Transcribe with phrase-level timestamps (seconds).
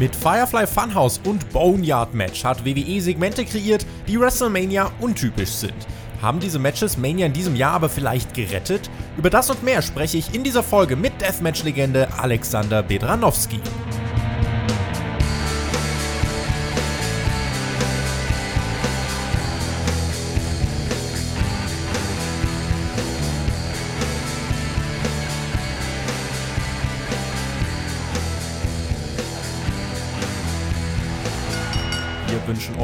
[0.00, 5.74] Mit Firefly Funhouse und Boneyard Match hat WWE Segmente kreiert, die WrestleMania untypisch sind.
[6.22, 8.88] Haben diese Matches Mania in diesem Jahr aber vielleicht gerettet?
[9.18, 13.60] Über das und mehr spreche ich in dieser Folge mit Deathmatch-Legende Alexander Bedranowski.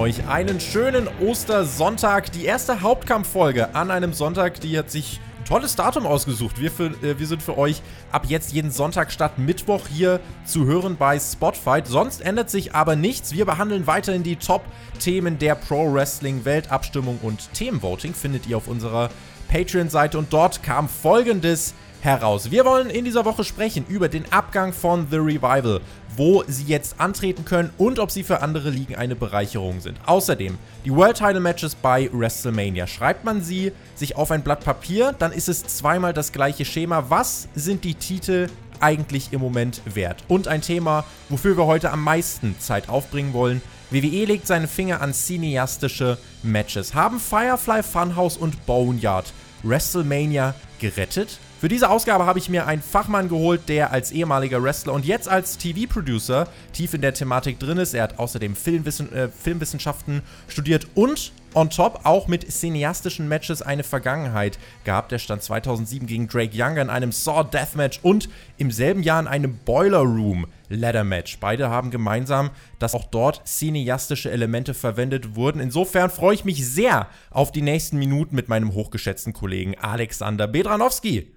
[0.06, 2.30] Euch einen schönen Ostersonntag.
[2.30, 6.60] Die erste Hauptkampffolge an einem Sonntag, die hat sich ein tolles Datum ausgesucht.
[6.60, 7.82] Wir, für, äh, wir sind für euch
[8.12, 11.88] ab jetzt jeden Sonntag statt Mittwoch hier zu hören bei Spotfight.
[11.88, 13.32] Sonst ändert sich aber nichts.
[13.32, 16.70] Wir behandeln weiterhin die Top-Themen der Pro-Wrestling-Welt.
[16.70, 19.10] Abstimmung und Themenvoting findet ihr auf unserer
[19.48, 20.18] Patreon-Seite.
[20.18, 21.74] Und dort kam folgendes
[22.06, 22.50] heraus.
[22.50, 25.80] Wir wollen in dieser Woche sprechen über den Abgang von The Revival,
[26.16, 29.98] wo sie jetzt antreten können und ob sie für andere Ligen eine Bereicherung sind.
[30.06, 32.86] Außerdem die World Title Matches bei WrestleMania.
[32.86, 37.10] Schreibt man sie sich auf ein Blatt Papier, dann ist es zweimal das gleiche Schema.
[37.10, 38.48] Was sind die Titel
[38.80, 40.24] eigentlich im Moment wert?
[40.28, 43.60] Und ein Thema, wofür wir heute am meisten Zeit aufbringen wollen.
[43.90, 46.94] WWE legt seine Finger an cineastische Matches.
[46.94, 51.38] Haben Firefly Funhouse und Boneyard WrestleMania gerettet?
[51.58, 55.26] Für diese Ausgabe habe ich mir einen Fachmann geholt, der als ehemaliger Wrestler und jetzt
[55.26, 57.94] als TV-Producer tief in der Thematik drin ist.
[57.94, 63.84] Er hat außerdem Filmwissen, äh, Filmwissenschaften studiert und on top auch mit cineastischen Matches eine
[63.84, 65.12] Vergangenheit gehabt.
[65.12, 69.26] Er stand 2007 gegen Drake Younger in einem Saw Deathmatch und im selben Jahr in
[69.26, 71.38] einem Boiler Room Ladder Match.
[71.40, 75.62] Beide haben gemeinsam, dass auch dort cineastische Elemente verwendet wurden.
[75.62, 81.35] Insofern freue ich mich sehr auf die nächsten Minuten mit meinem hochgeschätzten Kollegen Alexander Bedranowski.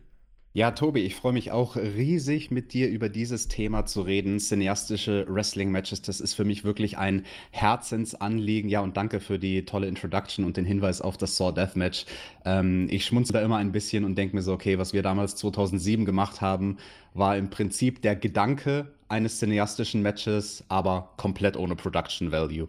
[0.51, 4.39] Ja, Tobi, ich freue mich auch riesig, mit dir über dieses Thema zu reden.
[4.39, 8.67] Cineastische Wrestling-Matches, das ist für mich wirklich ein Herzensanliegen.
[8.67, 12.05] Ja, und danke für die tolle Introduction und den Hinweis auf das Saw Death Match.
[12.45, 15.35] Ähm, ich schmunze da immer ein bisschen und denke mir so, okay, was wir damals
[15.35, 16.77] 2007 gemacht haben,
[17.13, 22.67] war im Prinzip der Gedanke eines cineastischen Matches, aber komplett ohne Production Value.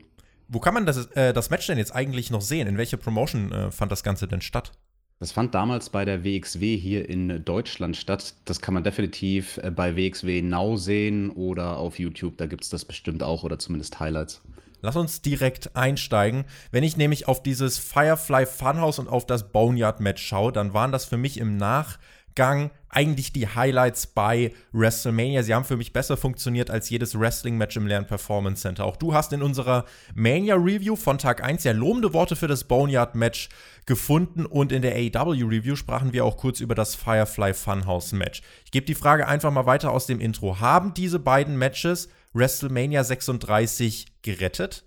[0.48, 2.68] Wo kann man das, äh, das Match denn jetzt eigentlich noch sehen?
[2.68, 4.72] In welcher Promotion äh, fand das Ganze denn statt?
[5.20, 8.32] Das fand damals bei der WXW hier in Deutschland statt.
[8.46, 12.38] Das kann man definitiv äh, bei WXW Now sehen oder auf YouTube.
[12.38, 14.40] Da gibt es das bestimmt auch oder zumindest Highlights.
[14.80, 16.46] Lass uns direkt einsteigen.
[16.70, 20.90] Wenn ich nämlich auf dieses Firefly Funhouse und auf das Boneyard Match schaue, dann waren
[20.90, 21.98] das für mich im Nach
[22.34, 25.42] Gang eigentlich die Highlights bei WrestleMania.
[25.42, 28.84] Sie haben für mich besser funktioniert als jedes Wrestling-Match im Lern Performance Center.
[28.84, 33.48] Auch du hast in unserer Mania-Review von Tag 1 ja lobende Worte für das Boneyard-Match
[33.86, 38.42] gefunden und in der AEW-Review sprachen wir auch kurz über das Firefly Funhouse-Match.
[38.64, 40.60] Ich gebe die Frage einfach mal weiter aus dem Intro.
[40.60, 44.84] Haben diese beiden Matches WrestleMania 36 gerettet?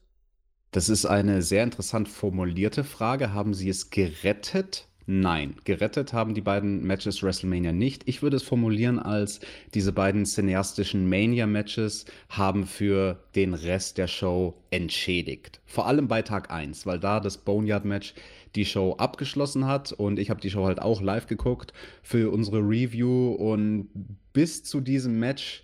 [0.72, 3.31] Das ist eine sehr interessant formulierte Frage.
[3.31, 4.88] Haben sie es gerettet?
[5.06, 8.03] Nein, gerettet haben die beiden Matches WrestleMania nicht.
[8.06, 9.41] Ich würde es formulieren als
[9.74, 15.59] diese beiden cineastischen Mania-Matches haben für den Rest der Show entschädigt.
[15.66, 18.13] Vor allem bei Tag 1, weil da das Boneyard-Match
[18.56, 22.59] die Show abgeschlossen hat und ich habe die Show halt auch live geguckt für unsere
[22.59, 23.90] Review und
[24.31, 25.63] bis zu diesem Match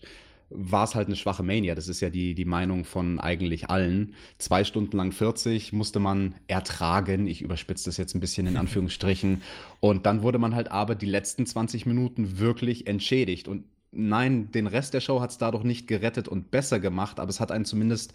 [0.49, 1.75] war es halt eine schwache Mania.
[1.75, 4.15] Das ist ja die, die Meinung von eigentlich allen.
[4.37, 7.27] Zwei Stunden lang 40 musste man ertragen.
[7.27, 9.41] Ich überspitze das jetzt ein bisschen in Anführungsstrichen.
[9.79, 13.47] Und dann wurde man halt aber die letzten 20 Minuten wirklich entschädigt.
[13.47, 17.29] Und nein, den Rest der Show hat es dadurch nicht gerettet und besser gemacht, aber
[17.29, 18.13] es hat einen zumindest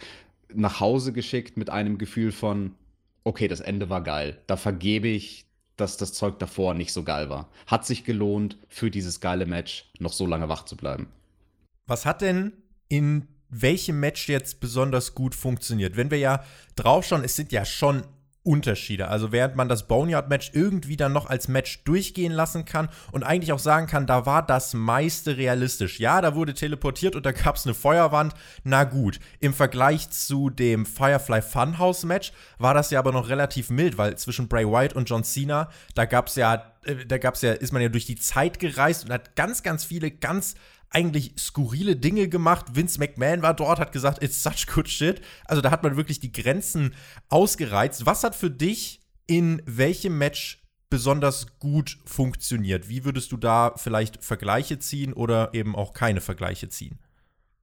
[0.53, 2.75] nach Hause geschickt mit einem Gefühl von,
[3.25, 4.39] okay, das Ende war geil.
[4.47, 5.47] Da vergebe ich,
[5.77, 7.49] dass das Zeug davor nicht so geil war.
[7.66, 11.09] Hat sich gelohnt, für dieses geile Match noch so lange wach zu bleiben.
[11.87, 12.53] Was hat denn
[12.89, 15.97] in welchem Match jetzt besonders gut funktioniert?
[15.97, 16.45] Wenn wir ja
[16.77, 18.05] draufschauen, es sind ja schon
[18.45, 19.09] Unterschiede.
[19.09, 23.53] Also während man das Boneyard-Match irgendwie dann noch als Match durchgehen lassen kann und eigentlich
[23.53, 25.98] auch sagen kann, da war das meiste realistisch.
[25.98, 28.34] Ja, da wurde teleportiert und da gab es eine Feuerwand.
[28.63, 33.97] Na gut, im Vergleich zu dem Firefly Funhouse-Match war das ja aber noch relativ mild,
[33.97, 37.42] weil zwischen Bray Wyatt und John Cena, da gab es ja, äh, da gab es
[37.42, 40.54] ja, ist man ja durch die Zeit gereist und hat ganz, ganz viele ganz
[40.95, 42.75] eigentlich skurrile Dinge gemacht.
[42.75, 45.21] Vince McMahon war dort, hat gesagt, it's such good shit.
[45.45, 46.95] Also da hat man wirklich die Grenzen
[47.29, 48.07] ausgereizt.
[48.07, 52.89] Was hat für dich in welchem Match besonders gut funktioniert?
[52.89, 56.99] Wie würdest du da vielleicht Vergleiche ziehen oder eben auch keine Vergleiche ziehen?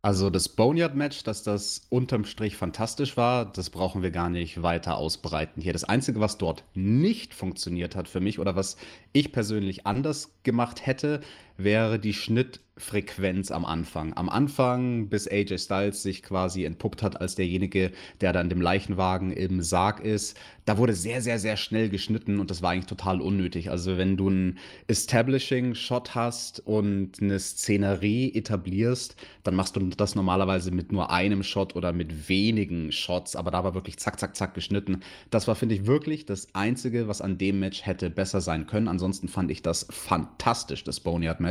[0.03, 4.97] Also das Boneyard-Match, dass das unterm Strich fantastisch war, das brauchen wir gar nicht weiter
[4.97, 5.73] ausbreiten hier.
[5.73, 8.77] Das Einzige, was dort nicht funktioniert hat für mich oder was
[9.13, 11.21] ich persönlich anders gemacht hätte,
[11.63, 14.13] wäre die Schnittfrequenz am Anfang.
[14.15, 17.91] Am Anfang, bis AJ Styles sich quasi entpuppt hat als derjenige,
[18.21, 22.51] der dann dem Leichenwagen im Sarg ist, da wurde sehr, sehr, sehr schnell geschnitten und
[22.51, 23.71] das war eigentlich total unnötig.
[23.71, 30.71] Also wenn du einen Establishing-Shot hast und eine Szenerie etablierst, dann machst du das normalerweise
[30.71, 34.53] mit nur einem Shot oder mit wenigen Shots, aber da war wirklich zack, zack, zack
[34.53, 35.01] geschnitten.
[35.31, 38.87] Das war, finde ich, wirklich das Einzige, was an dem Match hätte besser sein können.
[38.87, 41.50] Ansonsten fand ich das fantastisch, das Boneyard-Match.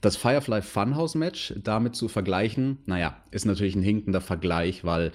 [0.00, 5.12] Das Firefly Funhouse Match damit zu vergleichen, naja, ist natürlich ein hinkender Vergleich, weil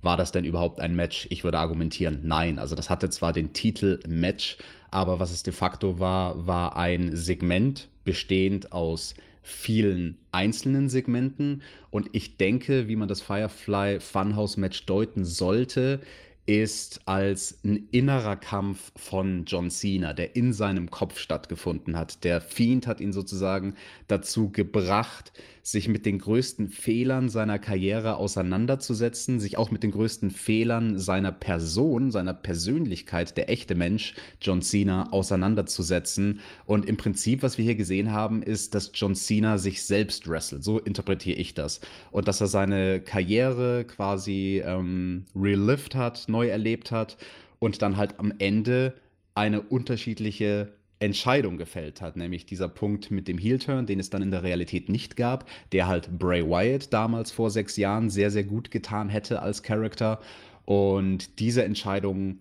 [0.00, 1.26] war das denn überhaupt ein Match?
[1.30, 2.58] Ich würde argumentieren, nein.
[2.58, 4.56] Also das hatte zwar den Titel Match,
[4.90, 11.62] aber was es de facto war, war ein Segment bestehend aus vielen einzelnen Segmenten.
[11.90, 16.00] Und ich denke, wie man das Firefly Funhouse Match deuten sollte,
[16.48, 22.24] ist als ein innerer Kampf von John Cena, der in seinem Kopf stattgefunden hat.
[22.24, 23.74] Der Fiend hat ihn sozusagen
[24.06, 25.30] dazu gebracht,
[25.70, 31.32] sich mit den größten Fehlern seiner Karriere auseinanderzusetzen, sich auch mit den größten Fehlern seiner
[31.32, 36.40] Person, seiner Persönlichkeit, der echte Mensch, John Cena, auseinanderzusetzen.
[36.64, 40.64] Und im Prinzip, was wir hier gesehen haben, ist, dass John Cena sich selbst wrestelt.
[40.64, 41.80] So interpretiere ich das.
[42.10, 47.18] Und dass er seine Karriere quasi ähm, relived hat, neu erlebt hat
[47.58, 48.94] und dann halt am Ende
[49.34, 54.30] eine unterschiedliche Entscheidung gefällt hat, nämlich dieser Punkt mit dem Heel-Turn, den es dann in
[54.30, 58.70] der Realität nicht gab, der halt Bray Wyatt damals vor sechs Jahren sehr, sehr gut
[58.70, 60.20] getan hätte als Charakter.
[60.64, 62.40] Und diese Entscheidung,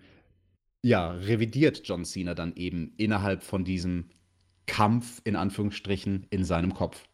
[0.81, 4.05] ja, revidiert John Cena dann eben innerhalb von diesem
[4.65, 7.07] Kampf, in Anführungsstrichen, in seinem Kopf.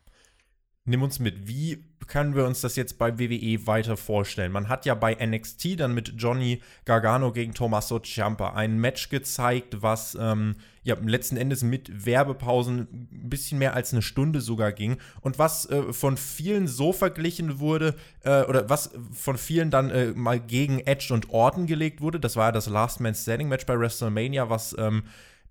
[0.85, 4.51] Nimm uns mit, wie können wir uns das jetzt bei WWE weiter vorstellen?
[4.51, 9.81] Man hat ja bei NXT dann mit Johnny Gargano gegen Tommaso Ciampa ein Match gezeigt,
[9.81, 12.79] was ähm, ja letzten Endes mit Werbepausen
[13.11, 17.59] ein bisschen mehr als eine Stunde sogar ging und was äh, von vielen so verglichen
[17.59, 22.19] wurde äh, oder was von vielen dann äh, mal gegen Edge und Orton gelegt wurde.
[22.19, 25.03] Das war ja das Last Man Standing Match bei WrestleMania, was ähm,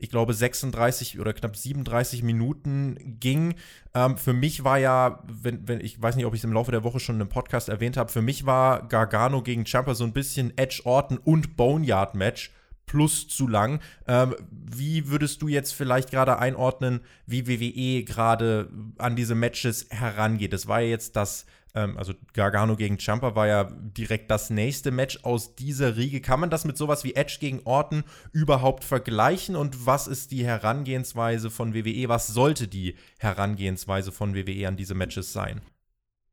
[0.02, 3.54] ich glaube, 36 oder knapp 37 Minuten ging.
[3.94, 6.72] Ähm, für mich war ja, wenn, wenn ich weiß nicht, ob ich es im Laufe
[6.72, 10.12] der Woche schon im Podcast erwähnt habe, für mich war Gargano gegen Champa so ein
[10.12, 12.50] bisschen Edge Orton und Boneyard Match
[12.86, 13.78] plus zu lang.
[14.08, 20.52] Ähm, wie würdest du jetzt vielleicht gerade einordnen, wie WWE gerade an diese Matches herangeht?
[20.52, 24.90] Das war ja jetzt das ähm, also Gargano gegen Champa war ja direkt das nächste
[24.90, 26.20] Match aus dieser Riege.
[26.20, 29.56] Kann man das mit sowas wie Edge gegen Orton überhaupt vergleichen?
[29.56, 32.08] Und was ist die Herangehensweise von WWE?
[32.08, 35.62] Was sollte die Herangehensweise von WWE an diese Matches sein?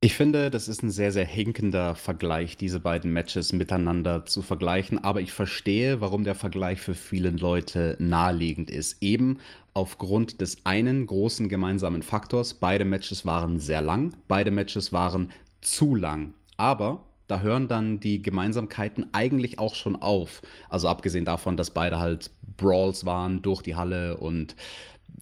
[0.02, 5.04] Ich finde, das ist ein sehr, sehr hinkender Vergleich, diese beiden Matches miteinander zu vergleichen.
[5.04, 9.04] Aber ich verstehe, warum der Vergleich für viele Leute naheliegend ist.
[9.04, 9.40] Eben
[9.74, 12.54] aufgrund des einen großen gemeinsamen Faktors.
[12.54, 16.34] Beide Matches waren sehr lang, beide Matches waren zu lang.
[16.56, 20.42] Aber da hören dann die Gemeinsamkeiten eigentlich auch schon auf.
[20.70, 24.56] Also abgesehen davon, dass beide halt Brawls waren durch die Halle und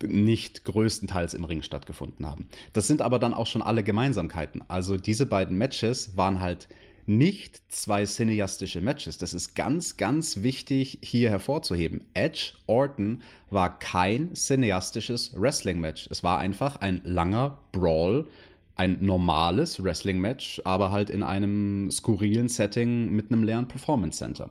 [0.03, 2.47] nicht größtenteils im Ring stattgefunden haben.
[2.73, 4.63] Das sind aber dann auch schon alle Gemeinsamkeiten.
[4.67, 6.67] Also diese beiden Matches waren halt
[7.07, 9.17] nicht zwei cineastische Matches.
[9.17, 12.01] Das ist ganz, ganz wichtig hier hervorzuheben.
[12.13, 16.09] Edge Orton war kein cineastisches Wrestling-Match.
[16.11, 18.27] Es war einfach ein langer Brawl,
[18.75, 24.49] ein normales Wrestling-Match, aber halt in einem skurrilen Setting mit einem leeren Performance Center.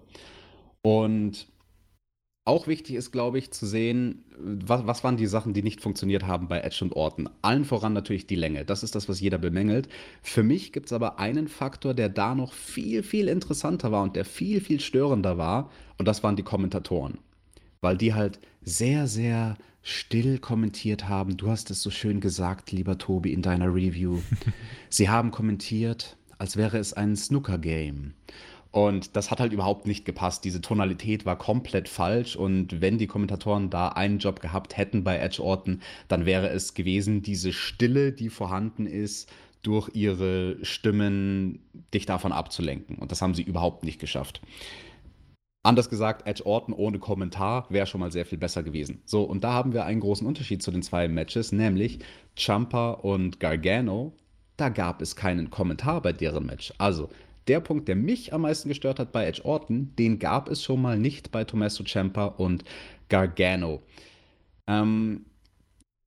[0.80, 1.46] Und
[2.46, 6.26] auch wichtig ist, glaube ich, zu sehen, was, was, waren die Sachen, die nicht funktioniert
[6.26, 7.28] haben bei Edge und Orton.
[7.42, 8.64] Allen voran natürlich die Länge.
[8.64, 9.88] Das ist das, was jeder bemängelt.
[10.22, 14.14] Für mich gibt es aber einen Faktor, der da noch viel, viel interessanter war und
[14.14, 15.70] der viel, viel störender war.
[15.98, 17.18] Und das waren die Kommentatoren.
[17.80, 21.36] Weil die halt sehr, sehr still kommentiert haben.
[21.36, 24.20] Du hast es so schön gesagt, lieber Tobi, in deiner Review.
[24.88, 28.14] Sie haben kommentiert, als wäre es ein Snooker-Game.
[28.76, 30.44] Und das hat halt überhaupt nicht gepasst.
[30.44, 32.36] Diese Tonalität war komplett falsch.
[32.36, 36.74] Und wenn die Kommentatoren da einen Job gehabt hätten bei Edge Orton, dann wäre es
[36.74, 41.60] gewesen, diese Stille, die vorhanden ist, durch ihre Stimmen
[41.94, 42.98] dich davon abzulenken.
[42.98, 44.42] Und das haben sie überhaupt nicht geschafft.
[45.62, 49.00] Anders gesagt, Edge Orton ohne Kommentar wäre schon mal sehr viel besser gewesen.
[49.06, 52.00] So, und da haben wir einen großen Unterschied zu den zwei Matches, nämlich
[52.36, 54.12] Champa und Gargano.
[54.58, 56.74] Da gab es keinen Kommentar bei deren Match.
[56.76, 57.08] Also,
[57.48, 60.82] der Punkt, der mich am meisten gestört hat bei Edge Orton, den gab es schon
[60.82, 62.64] mal nicht bei Tommaso Ciampa und
[63.08, 63.82] Gargano.
[64.66, 65.26] Ähm,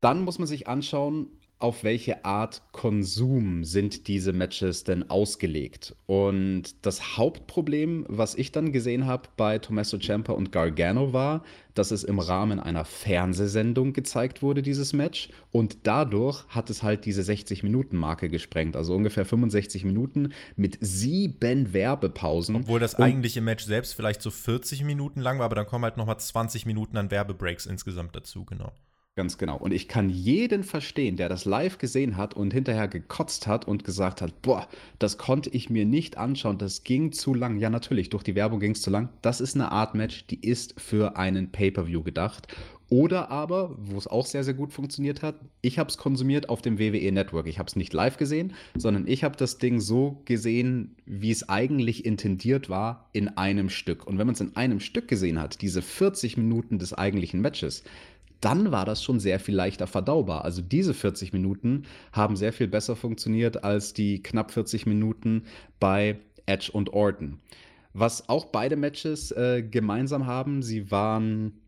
[0.01, 1.27] dann muss man sich anschauen,
[1.59, 5.93] auf welche Art Konsum sind diese Matches denn ausgelegt?
[6.05, 11.91] Und das Hauptproblem, was ich dann gesehen habe bei Tommaso Ciampa und Gargano war, dass
[11.91, 15.29] es im Rahmen einer Fernsehsendung gezeigt wurde, dieses Match.
[15.51, 18.77] Und dadurch hat es halt diese 60-Minuten-Marke gesprengt.
[18.77, 22.55] Also ungefähr 65 Minuten mit sieben Werbepausen.
[22.55, 25.97] Obwohl das eigentliche Match selbst vielleicht so 40 Minuten lang war, aber dann kommen halt
[25.97, 28.71] nochmal 20 Minuten an Werbebreaks insgesamt dazu, genau.
[29.15, 29.57] Ganz genau.
[29.57, 33.83] Und ich kann jeden verstehen, der das live gesehen hat und hinterher gekotzt hat und
[33.83, 37.57] gesagt hat, boah, das konnte ich mir nicht anschauen, das ging zu lang.
[37.57, 39.09] Ja, natürlich, durch die Werbung ging es zu lang.
[39.21, 42.47] Das ist eine Art Match, die ist für einen Pay-per-view gedacht.
[42.89, 46.61] Oder aber, wo es auch sehr, sehr gut funktioniert hat, ich habe es konsumiert auf
[46.61, 47.45] dem WWE Network.
[47.45, 51.47] Ich habe es nicht live gesehen, sondern ich habe das Ding so gesehen, wie es
[51.49, 54.07] eigentlich intendiert war, in einem Stück.
[54.07, 57.83] Und wenn man es in einem Stück gesehen hat, diese 40 Minuten des eigentlichen Matches,
[58.41, 60.45] dann war das schon sehr viel leichter verdaubar.
[60.45, 65.43] Also diese 40 Minuten haben sehr viel besser funktioniert als die knapp 40 Minuten
[65.79, 67.39] bei Edge und Orton.
[67.93, 71.61] Was auch beide Matches äh, gemeinsam haben, sie waren,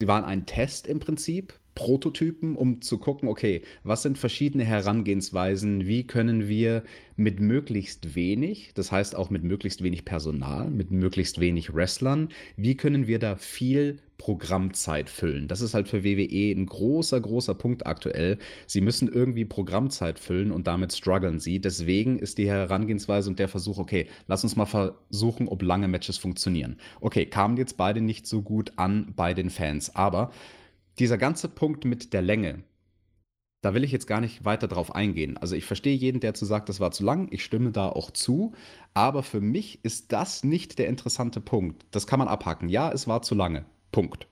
[0.00, 1.58] sie waren ein Test im Prinzip.
[1.80, 6.82] Prototypen, um zu gucken, okay, was sind verschiedene Herangehensweisen, wie können wir
[7.16, 12.76] mit möglichst wenig, das heißt auch mit möglichst wenig Personal, mit möglichst wenig Wrestlern, wie
[12.76, 15.48] können wir da viel Programmzeit füllen.
[15.48, 18.36] Das ist halt für WWE ein großer, großer Punkt aktuell.
[18.66, 21.60] Sie müssen irgendwie Programmzeit füllen und damit strugglen sie.
[21.60, 26.18] Deswegen ist die Herangehensweise und der Versuch, okay, lass uns mal versuchen, ob lange Matches
[26.18, 26.76] funktionieren.
[27.00, 30.30] Okay, kamen jetzt beide nicht so gut an bei den Fans, aber
[31.00, 32.62] dieser ganze Punkt mit der Länge,
[33.62, 35.36] da will ich jetzt gar nicht weiter drauf eingehen.
[35.36, 37.28] Also ich verstehe jeden, der zu sagt, das war zu lang.
[37.30, 38.52] Ich stimme da auch zu.
[38.94, 41.84] Aber für mich ist das nicht der interessante Punkt.
[41.90, 42.68] Das kann man abhaken.
[42.68, 43.66] Ja, es war zu lange.
[43.92, 44.28] Punkt.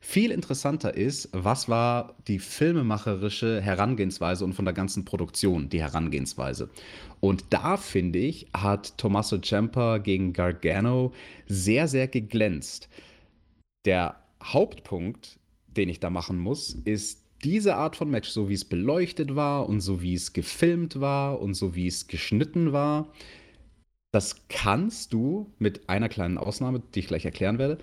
[0.00, 6.70] Viel interessanter ist, was war die filmemacherische Herangehensweise und von der ganzen Produktion die Herangehensweise.
[7.20, 11.12] Und da finde ich, hat Tommaso Ciampa gegen Gargano
[11.46, 12.88] sehr, sehr geglänzt.
[13.84, 15.38] Der Hauptpunkt
[15.76, 19.68] den ich da machen muss, ist diese Art von Match, so wie es beleuchtet war
[19.68, 23.12] und so wie es gefilmt war und so wie es geschnitten war,
[24.12, 27.78] das kannst du mit einer kleinen Ausnahme, die ich gleich erklären werde,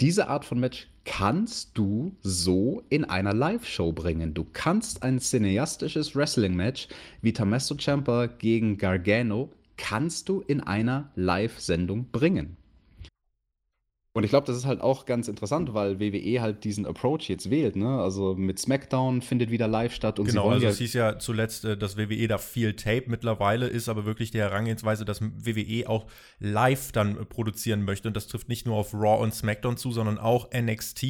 [0.00, 4.34] diese Art von Match kannst du so in einer Live-Show bringen.
[4.34, 6.88] Du kannst ein cineastisches Wrestling-Match
[7.22, 12.56] wie Tommaso Ciampa gegen Gargano kannst du in einer Live-Sendung bringen.
[14.14, 17.48] Und ich glaube, das ist halt auch ganz interessant, weil WWE halt diesen Approach jetzt
[17.48, 17.76] wählt.
[17.76, 17.98] Ne?
[17.98, 20.18] Also mit SmackDown findet wieder live statt.
[20.18, 23.88] Und genau, also es hieß ja zuletzt, äh, dass WWE da viel Tape mittlerweile ist,
[23.88, 26.04] aber wirklich die Herangehensweise, dass WWE auch
[26.40, 28.06] live dann äh, produzieren möchte.
[28.06, 31.02] Und das trifft nicht nur auf Raw und SmackDown zu, sondern auch NXT.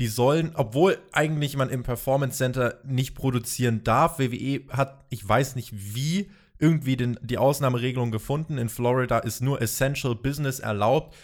[0.00, 5.54] Die sollen, obwohl eigentlich man im Performance Center nicht produzieren darf, WWE hat, ich weiß
[5.54, 8.58] nicht wie, irgendwie den, die Ausnahmeregelung gefunden.
[8.58, 11.14] In Florida ist nur Essential Business erlaubt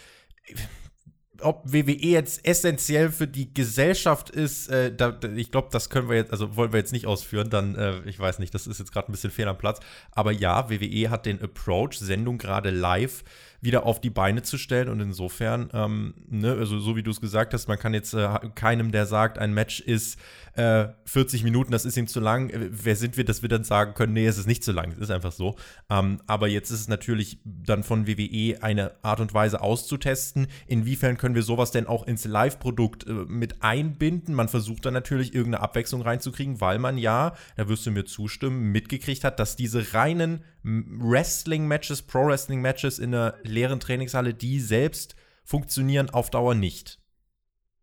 [1.41, 6.17] ob WWE jetzt essentiell für die Gesellschaft ist, äh, da, ich glaube, das können wir
[6.17, 8.91] jetzt, also wollen wir jetzt nicht ausführen, dann, äh, ich weiß nicht, das ist jetzt
[8.91, 9.79] gerade ein bisschen fehl am Platz.
[10.11, 13.23] Aber ja, WWE hat den Approach, Sendung gerade live
[13.61, 14.89] wieder auf die Beine zu stellen.
[14.89, 18.27] Und insofern, ähm, ne, also so wie du es gesagt hast, man kann jetzt äh,
[18.55, 20.19] keinem, der sagt, ein Match ist
[20.53, 22.49] äh, 40 Minuten, das ist ihm zu lang.
[22.49, 24.91] Äh, wer sind wir, dass wir dann sagen können, nee, es ist nicht zu lang.
[24.91, 25.55] Es ist einfach so.
[25.89, 30.47] Ähm, aber jetzt ist es natürlich dann von WWE eine Art und Weise auszutesten.
[30.67, 34.33] Inwiefern können wir sowas denn auch ins Live-Produkt äh, mit einbinden?
[34.33, 38.71] Man versucht dann natürlich irgendeine Abwechslung reinzukriegen, weil man ja, da wirst du mir zustimmen,
[38.71, 46.29] mitgekriegt hat, dass diese reinen Wrestling-Matches, Pro-Wrestling-Matches in einer leeren Trainingshalle, die selbst funktionieren auf
[46.29, 46.99] Dauer nicht.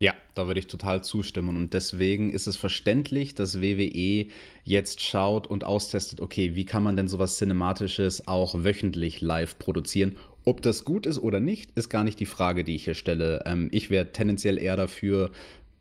[0.00, 1.56] Ja, da würde ich total zustimmen.
[1.56, 4.26] Und deswegen ist es verständlich, dass WWE
[4.64, 10.18] jetzt schaut und austestet, okay, wie kann man denn sowas Cinematisches auch wöchentlich live produzieren?
[10.44, 13.44] Ob das gut ist oder nicht, ist gar nicht die Frage, die ich hier stelle.
[13.46, 15.30] Ähm, ich wäre tendenziell eher dafür,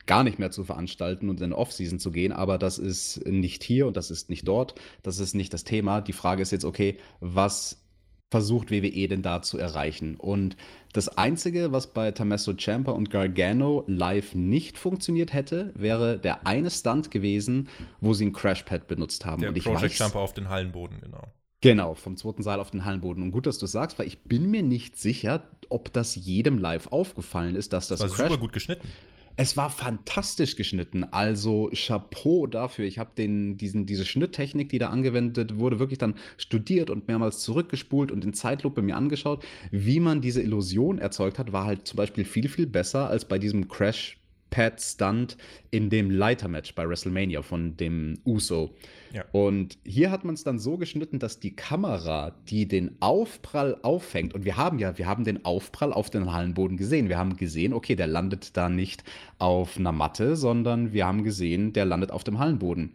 [0.05, 3.87] gar nicht mehr zu veranstalten und in Off-Season zu gehen, aber das ist nicht hier
[3.87, 6.01] und das ist nicht dort, das ist nicht das Thema.
[6.01, 7.83] Die Frage ist jetzt, okay, was
[8.31, 10.15] versucht WWE denn da zu erreichen?
[10.15, 10.57] Und
[10.91, 16.71] das Einzige, was bei Tommaso Ciampa und Gargano live nicht funktioniert hätte, wäre der eine
[16.71, 17.69] Stunt gewesen,
[18.01, 19.41] wo sie ein Crashpad benutzt haben.
[19.41, 21.27] Der und ich Project Jumper auf den Hallenboden, genau.
[21.61, 23.23] Genau, vom zweiten Seil auf den Hallenboden.
[23.23, 26.87] Und gut, dass du sagst, weil ich bin mir nicht sicher, ob das jedem live
[26.87, 28.89] aufgefallen ist, dass das, das war super gut geschnitten.
[29.35, 31.03] Es war fantastisch geschnitten.
[31.05, 32.85] Also Chapeau dafür.
[32.85, 38.23] Ich habe diese Schnitttechnik, die da angewendet wurde, wirklich dann studiert und mehrmals zurückgespult und
[38.23, 39.43] in Zeitlupe mir angeschaut.
[39.71, 43.39] Wie man diese Illusion erzeugt hat, war halt zum Beispiel viel, viel besser als bei
[43.39, 44.19] diesem Crash
[44.53, 45.35] Pad-Stunt
[45.71, 48.75] in dem Leitermatch bei WrestleMania von dem Uso.
[49.11, 49.25] Ja.
[49.31, 54.35] Und hier hat man es dann so geschnitten, dass die Kamera, die den Aufprall auffängt,
[54.35, 57.09] und wir haben ja, wir haben den Aufprall auf den Hallenboden gesehen.
[57.09, 59.03] Wir haben gesehen, okay, der landet da nicht
[59.39, 62.93] auf einer Matte, sondern wir haben gesehen, der landet auf dem Hallenboden.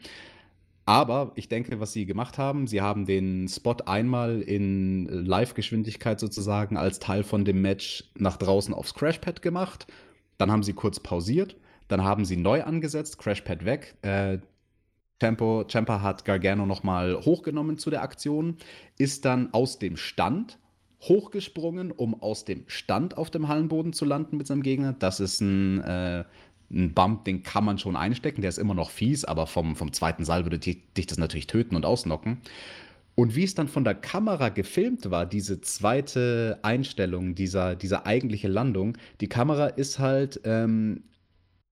[0.86, 6.76] Aber ich denke, was sie gemacht haben, sie haben den Spot einmal in Live-Geschwindigkeit sozusagen
[6.76, 9.88] als Teil von dem Match nach draußen aufs Crashpad gemacht.
[10.38, 11.56] Dann haben sie kurz pausiert.
[11.88, 13.96] Dann haben sie neu angesetzt, Crashpad weg.
[14.02, 14.38] Äh,
[15.18, 18.56] Tempo, Champa hat Gargano nochmal hochgenommen zu der Aktion,
[18.98, 20.58] ist dann aus dem Stand
[21.02, 24.92] hochgesprungen, um aus dem Stand auf dem Hallenboden zu landen mit seinem Gegner.
[24.92, 26.24] Das ist ein äh,
[26.70, 29.92] ein Bump, den kann man schon einstecken, der ist immer noch fies, aber vom, vom
[29.92, 32.38] zweiten Seil würde dich, dich das natürlich töten und ausnocken.
[33.18, 38.46] Und wie es dann von der Kamera gefilmt war, diese zweite Einstellung, dieser, dieser eigentliche
[38.46, 41.02] Landung, die Kamera ist halt, ähm,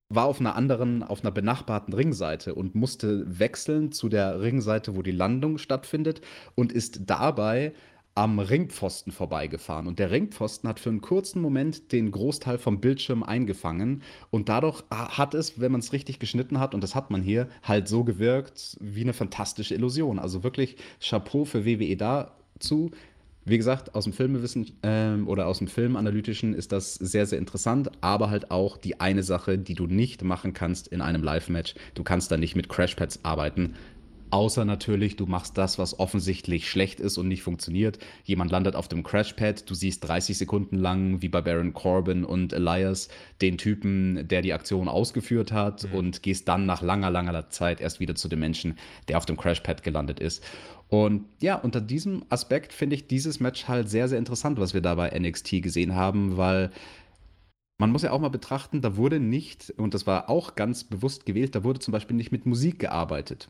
[0.09, 5.01] war auf einer anderen, auf einer benachbarten Ringseite und musste wechseln zu der Ringseite, wo
[5.01, 6.19] die Landung stattfindet
[6.55, 7.71] und ist dabei
[8.17, 9.85] am Ringpfosten vorbeigefahren.
[9.85, 14.01] Und der Ringpfosten hat für einen kurzen Moment den Großteil vom Bildschirm eingefangen.
[14.31, 17.47] Und dadurch hat es, wenn man es richtig geschnitten hat, und das hat man hier,
[17.61, 20.17] halt so gewirkt wie eine fantastische Illusion.
[20.17, 22.89] Also wirklich Chapeau für WWE dazu.
[23.45, 27.91] Wie gesagt, aus dem Filmewissen ähm, oder aus dem Filmanalytischen ist das sehr, sehr interessant,
[28.01, 31.75] aber halt auch die eine Sache, die du nicht machen kannst in einem Live-Match.
[31.93, 33.75] Du kannst da nicht mit Crashpads arbeiten.
[34.29, 37.99] Außer natürlich, du machst das, was offensichtlich schlecht ist und nicht funktioniert.
[38.25, 42.51] Jemand landet auf dem Crashpad, du siehst 30 Sekunden lang, wie bei Baron Corbin und
[42.51, 43.07] Elias,
[43.41, 45.97] den Typen, der die Aktion ausgeführt hat mhm.
[45.97, 49.37] und gehst dann nach langer, langer Zeit erst wieder zu dem Menschen, der auf dem
[49.37, 50.43] Crashpad gelandet ist.
[50.89, 54.81] Und ja, unter diesem Aspekt finde ich dieses Match halt sehr, sehr interessant, was wir
[54.81, 56.71] da bei NXT gesehen haben, weil
[57.77, 61.25] man muss ja auch mal betrachten, da wurde nicht, und das war auch ganz bewusst
[61.25, 63.49] gewählt, da wurde zum Beispiel nicht mit Musik gearbeitet.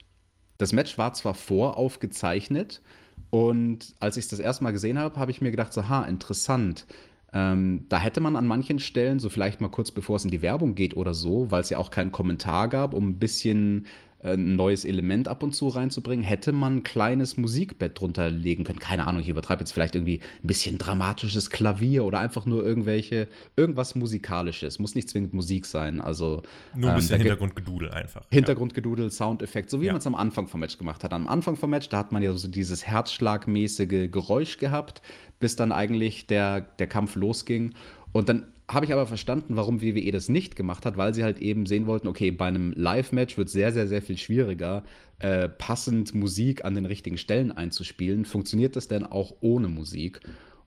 [0.57, 2.81] Das Match war zwar voraufgezeichnet
[3.29, 6.03] und als ich es das erste Mal gesehen habe, habe ich mir gedacht, so, ha,
[6.03, 6.85] interessant.
[7.33, 10.41] Ähm, da hätte man an manchen Stellen, so vielleicht mal kurz bevor es in die
[10.41, 13.85] Werbung geht oder so, weil es ja auch keinen Kommentar gab, um ein bisschen
[14.23, 18.79] ein neues Element ab und zu reinzubringen, hätte man ein kleines Musikbett drunter legen können.
[18.79, 23.27] Keine Ahnung, ich übertreibe jetzt vielleicht irgendwie ein bisschen dramatisches Klavier oder einfach nur irgendwelche,
[23.55, 24.79] irgendwas Musikalisches.
[24.79, 26.01] Muss nicht zwingend Musik sein.
[26.01, 26.41] Also,
[26.75, 28.25] nur ein ähm, bisschen ähm, Hintergrundgedudel einfach.
[28.31, 29.93] Hintergrundgedudel, Soundeffekt, so wie ja.
[29.93, 31.13] man es am Anfang vom Match gemacht hat.
[31.13, 35.01] Am Anfang vom Match, da hat man ja so dieses herzschlagmäßige Geräusch gehabt,
[35.39, 37.73] bis dann eigentlich der, der Kampf losging.
[38.13, 41.39] Und dann habe ich aber verstanden, warum WWE das nicht gemacht hat, weil sie halt
[41.39, 44.83] eben sehen wollten, okay, bei einem Live-Match wird sehr, sehr, sehr viel schwieriger,
[45.19, 48.25] äh, passend Musik an den richtigen Stellen einzuspielen.
[48.25, 50.19] Funktioniert das denn auch ohne Musik?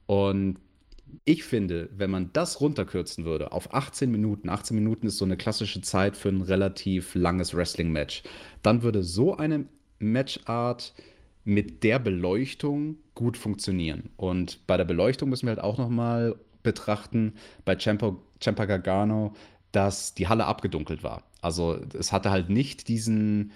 [0.07, 0.57] Und
[1.25, 5.37] ich finde, wenn man das runterkürzen würde auf 18 Minuten, 18 Minuten ist so eine
[5.37, 8.23] klassische Zeit für ein relativ langes Wrestling-Match,
[8.63, 9.65] dann würde so eine
[9.99, 10.93] Matchart
[11.43, 14.09] mit der Beleuchtung gut funktionieren.
[14.15, 17.33] Und bei der Beleuchtung müssen wir halt auch noch mal betrachten
[17.65, 19.33] bei Ciampa, Ciampa Gargano,
[19.71, 21.23] dass die Halle abgedunkelt war.
[21.41, 23.51] Also es hatte halt nicht diesen,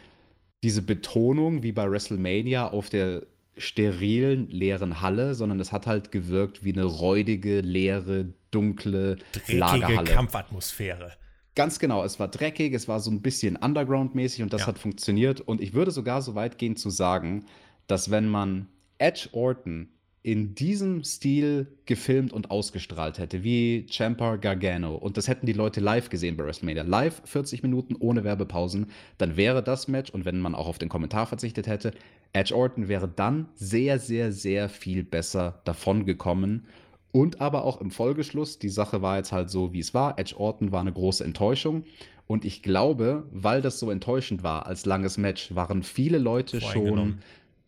[0.63, 3.23] diese Betonung wie bei WrestleMania auf der
[3.57, 10.11] sterilen, leeren Halle, sondern es hat halt gewirkt wie eine räudige, leere, dunkle Dreckige Lagerhalle.
[10.11, 11.13] Kampfatmosphäre.
[11.55, 14.67] Ganz genau, es war dreckig, es war so ein bisschen Underground-mäßig und das ja.
[14.67, 15.39] hat funktioniert.
[15.39, 17.45] Und ich würde sogar so weit gehen zu sagen,
[17.87, 19.87] dass wenn man Edge Orton
[20.25, 25.81] in diesem Stil gefilmt und ausgestrahlt hätte, wie Champa Gargano, und das hätten die Leute
[25.81, 28.87] live gesehen bei WrestleMania, live 40 Minuten ohne Werbepausen,
[29.19, 31.91] dann wäre das Match, und wenn man auch auf den Kommentar verzichtet hätte,
[32.33, 36.65] Edge Orton wäre dann sehr, sehr, sehr viel besser davon gekommen.
[37.11, 40.17] Und aber auch im Folgeschluss, die Sache war jetzt halt so, wie es war.
[40.17, 41.83] Edge Orton war eine große Enttäuschung.
[42.25, 47.19] Und ich glaube, weil das so enttäuschend war als langes Match, waren viele Leute schon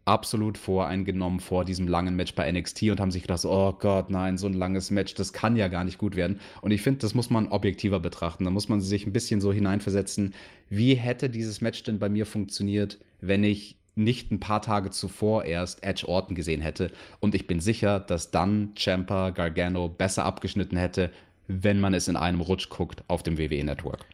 [0.07, 4.37] absolut voreingenommen vor diesem langen Match bei NXT und haben sich gedacht, oh Gott, nein,
[4.37, 6.39] so ein langes Match, das kann ja gar nicht gut werden.
[6.61, 8.45] Und ich finde, das muss man objektiver betrachten.
[8.45, 10.33] Da muss man sich ein bisschen so hineinversetzen,
[10.69, 15.45] wie hätte dieses Match denn bei mir funktioniert, wenn ich nicht ein paar Tage zuvor
[15.45, 16.91] erst Edge Orton gesehen hätte.
[17.19, 21.11] Und ich bin sicher, dass dann Champa Gargano besser abgeschnitten hätte,
[21.47, 24.05] wenn man es in einem Rutsch guckt auf dem WWE Network.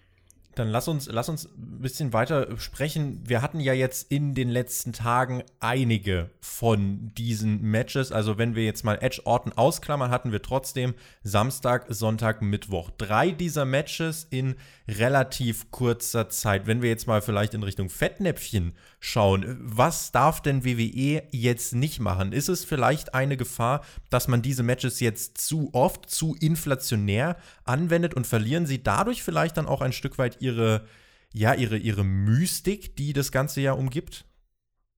[0.56, 3.22] Dann lass uns, lass uns ein bisschen weiter sprechen.
[3.26, 8.12] Wir hatten ja jetzt in den letzten Tagen einige von diesen Matches.
[8.12, 12.92] Also wenn wir jetzt mal Edge Orton ausklammern, hatten wir trotzdem Samstag, Sonntag, Mittwoch.
[12.92, 14.56] Drei dieser Matches in
[14.88, 16.68] relativ kurzer Zeit.
[16.68, 22.00] Wenn wir jetzt mal vielleicht in Richtung Fettnäpfchen schauen, was darf denn WWE jetzt nicht
[22.00, 22.32] machen?
[22.32, 28.14] Ist es vielleicht eine Gefahr, dass man diese Matches jetzt zu oft, zu inflationär anwendet
[28.14, 30.86] und verlieren sie dadurch vielleicht dann auch ein Stück weit ihre,
[31.34, 34.26] ja, ihre, ihre Mystik, die das Ganze ja umgibt?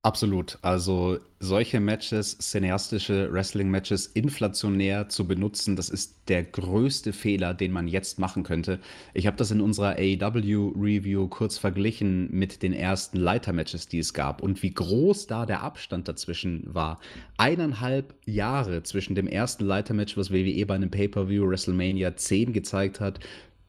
[0.05, 0.60] Absolut.
[0.62, 7.88] Also solche Matches, cineastische Wrestling-Matches inflationär zu benutzen, das ist der größte Fehler, den man
[7.88, 8.79] jetzt machen könnte.
[9.15, 14.43] Ich habe das in unserer AEW-Review kurz verglichen mit den ersten Leiter-Matches, die es gab
[14.43, 16.99] und wie groß da der Abstand dazwischen war.
[17.38, 23.21] Eineinhalb Jahre zwischen dem ersten Leiter-Match, was WWE bei einem Pay-Per-View WrestleMania 10 gezeigt hat,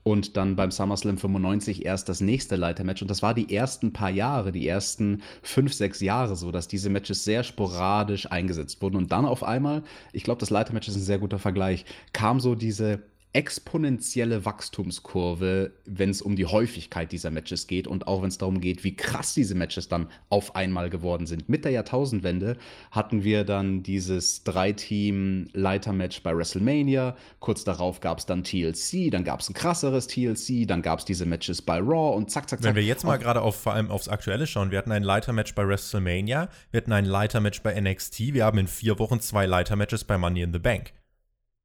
[0.07, 3.03] und dann beim SummerSlam 95 erst das nächste Leitermatch.
[3.03, 6.91] Und das war die ersten paar Jahre, die ersten fünf, sechs Jahre so, dass diese
[6.91, 8.95] Matches sehr sporadisch eingesetzt wurden.
[8.95, 12.55] Und dann auf einmal, ich glaube, das Leitermatch ist ein sehr guter Vergleich, kam so
[12.55, 13.01] diese
[13.37, 18.63] exponentielle Wachstumskurve, wenn es um die Häufigkeit dieser Matches geht und auch wenn es darum
[18.63, 21.47] geht, wie krass diese Matches dann auf einmal geworden sind.
[21.47, 22.57] Mit der Jahrtausendwende
[22.91, 27.15] hatten wir dann dieses Drei-Team-Leiter-Match bei WrestleMania.
[27.39, 31.05] Kurz darauf gab es dann TLC, dann gab es ein krasseres TLC, dann gab es
[31.05, 32.71] diese Matches bei Raw und zack, zack, zack.
[32.71, 35.55] Wenn wir jetzt mal gerade auf, vor allem aufs Aktuelle schauen, wir hatten ein Leiter-Match
[35.55, 40.05] bei WrestleMania, wir hatten ein Leiter-Match bei NXT, wir haben in vier Wochen zwei Leiter-Matches
[40.05, 40.95] bei Money in the Bank.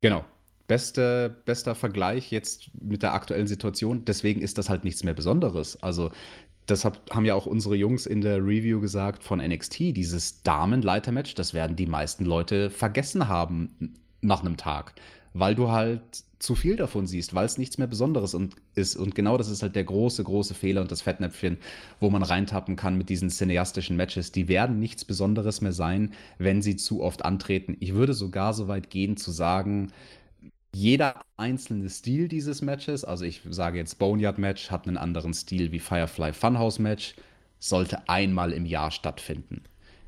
[0.01, 0.25] Genau,
[0.71, 4.05] beste, bester Vergleich jetzt mit der aktuellen Situation.
[4.05, 5.83] Deswegen ist das halt nichts mehr Besonderes.
[5.83, 6.11] Also,
[6.65, 9.79] das haben ja auch unsere Jungs in der Review gesagt von NXT.
[9.97, 14.93] Dieses Damen-Leiter-Match, das werden die meisten Leute vergessen haben nach einem Tag,
[15.33, 16.03] weil du halt
[16.39, 18.33] zu viel davon siehst, weil es nichts mehr Besonderes
[18.73, 18.95] ist.
[18.95, 21.57] Und genau das ist halt der große, große Fehler und das Fettnäpfchen,
[21.99, 24.31] wo man reintappen kann mit diesen cineastischen Matches.
[24.31, 27.75] Die werden nichts Besonderes mehr sein, wenn sie zu oft antreten.
[27.81, 29.91] Ich würde sogar so weit gehen zu sagen,
[30.73, 35.71] jeder einzelne Stil dieses Matches, also ich sage jetzt Boneyard Match, hat einen anderen Stil
[35.71, 37.15] wie Firefly Funhouse Match,
[37.59, 39.63] sollte einmal im Jahr stattfinden.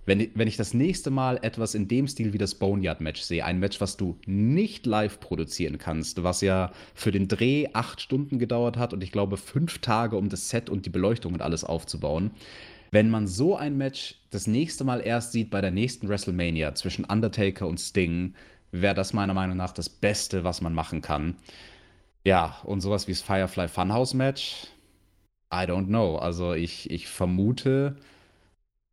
[0.06, 3.46] Wenn, wenn ich das nächste Mal etwas in dem Stil wie das Boneyard Match sehe,
[3.46, 8.38] ein Match, was du nicht live produzieren kannst, was ja für den Dreh acht Stunden
[8.38, 11.64] gedauert hat und ich glaube fünf Tage, um das Set und die Beleuchtung und alles
[11.64, 12.32] aufzubauen.
[12.92, 17.06] Wenn man so ein Match das nächste Mal erst sieht bei der nächsten WrestleMania zwischen
[17.06, 18.36] Undertaker und Sting,
[18.74, 21.38] wäre das meiner Meinung nach das Beste, was man machen kann.
[22.26, 24.68] Ja, und sowas wie das Firefly Funhouse Match,
[25.54, 26.18] I don't know.
[26.18, 27.96] Also ich, ich vermute,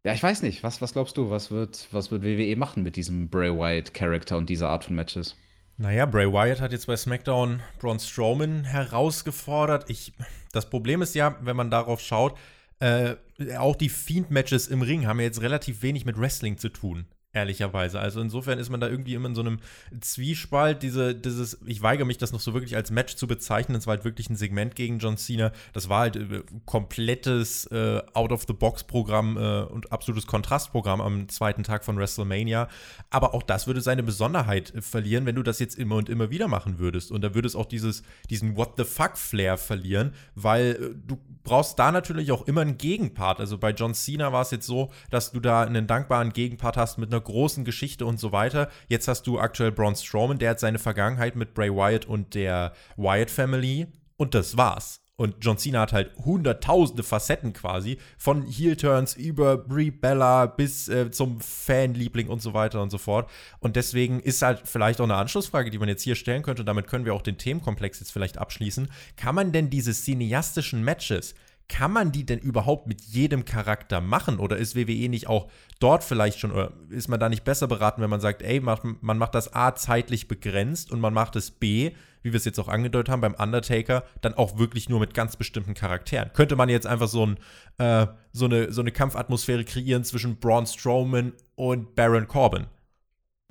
[0.04, 0.62] ja, ich weiß nicht.
[0.62, 1.30] Was, was glaubst du?
[1.30, 5.36] Was wird, was wird WWE machen mit diesem Bray Wyatt-Charakter und dieser Art von Matches?
[5.78, 9.88] Naja, Bray Wyatt hat jetzt bei SmackDown Braun Strowman herausgefordert.
[9.88, 10.12] Ich,
[10.52, 12.36] das Problem ist ja, wenn man darauf schaut,
[12.80, 13.14] äh,
[13.56, 18.00] auch die Fiend-Matches im Ring haben ja jetzt relativ wenig mit Wrestling zu tun ehrlicherweise.
[18.00, 19.60] Also insofern ist man da irgendwie immer in so einem
[20.00, 20.82] Zwiespalt.
[20.82, 23.76] Diese, dieses, ich weigere mich, das noch so wirklich als Match zu bezeichnen.
[23.76, 25.52] Es war halt wirklich ein Segment gegen John Cena.
[25.72, 31.96] Das war halt äh, komplettes äh, Out-of-the-Box-Programm äh, und absolutes Kontrastprogramm am zweiten Tag von
[31.98, 32.68] WrestleMania.
[33.10, 36.30] Aber auch das würde seine Besonderheit äh, verlieren, wenn du das jetzt immer und immer
[36.30, 37.12] wieder machen würdest.
[37.12, 41.78] Und da würde es auch dieses, diesen What the fuck-Flair verlieren, weil äh, du brauchst
[41.78, 43.38] da natürlich auch immer einen Gegenpart.
[43.38, 46.98] Also bei John Cena war es jetzt so, dass du da einen dankbaren Gegenpart hast
[46.98, 48.68] mit einer einer großen Geschichte und so weiter.
[48.88, 52.72] Jetzt hast du aktuell Braun Strowman, der hat seine Vergangenheit mit Bray Wyatt und der
[52.96, 55.00] Wyatt Family und das war's.
[55.16, 61.10] Und John Cena hat halt hunderttausende Facetten quasi, von Heel-Turns über Brie Bella bis äh,
[61.10, 63.28] zum Fanliebling und so weiter und so fort.
[63.58, 66.66] Und deswegen ist halt vielleicht auch eine Anschlussfrage, die man jetzt hier stellen könnte, und
[66.66, 68.88] damit können wir auch den Themenkomplex jetzt vielleicht abschließen.
[69.18, 71.34] Kann man denn diese cineastischen Matches,
[71.70, 74.38] kann man die denn überhaupt mit jedem Charakter machen?
[74.38, 78.02] Oder ist WWE nicht auch dort vielleicht schon, oder ist man da nicht besser beraten,
[78.02, 81.92] wenn man sagt, ey, man macht das A zeitlich begrenzt und man macht es B,
[82.22, 85.36] wie wir es jetzt auch angedeutet haben beim Undertaker, dann auch wirklich nur mit ganz
[85.36, 86.32] bestimmten Charakteren?
[86.34, 87.38] Könnte man jetzt einfach so, ein,
[87.78, 92.66] äh, so, eine, so eine Kampfatmosphäre kreieren zwischen Braun Strowman und Baron Corbin?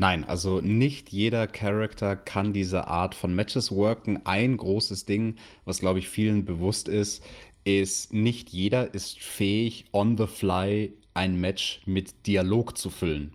[0.01, 4.21] Nein, also nicht jeder Charakter kann diese Art von Matches worken.
[4.23, 7.21] Ein großes Ding, was glaube ich vielen bewusst ist,
[7.63, 13.33] ist, nicht jeder ist fähig, on the fly ein Match mit Dialog zu füllen.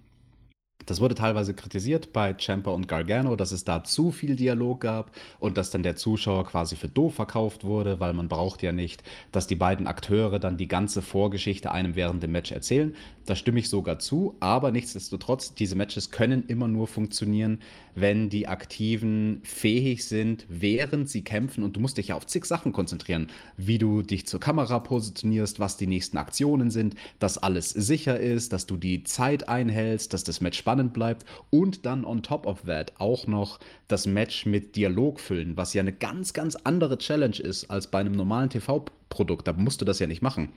[0.87, 5.11] Das wurde teilweise kritisiert bei Ciampa und Gargano, dass es da zu viel Dialog gab
[5.39, 9.03] und dass dann der Zuschauer quasi für doof verkauft wurde, weil man braucht ja nicht,
[9.33, 12.95] dass die beiden Akteure dann die ganze Vorgeschichte einem während dem Match erzählen.
[13.27, 17.61] Da stimme ich sogar zu, aber nichtsdestotrotz, diese Matches können immer nur funktionieren,
[17.95, 22.45] wenn die Aktiven fähig sind, während sie kämpfen und du musst dich ja auf zig
[22.45, 27.71] Sachen konzentrieren, wie du dich zur Kamera positionierst, was die nächsten Aktionen sind, dass alles
[27.71, 32.23] sicher ist, dass du die Zeit einhältst, dass das Match spannend bleibt und dann on
[32.23, 36.57] top of that auch noch das Match mit Dialog füllen, was ja eine ganz, ganz
[36.57, 39.47] andere Challenge ist als bei einem normalen TV-Produkt.
[39.47, 40.53] Da musst du das ja nicht machen.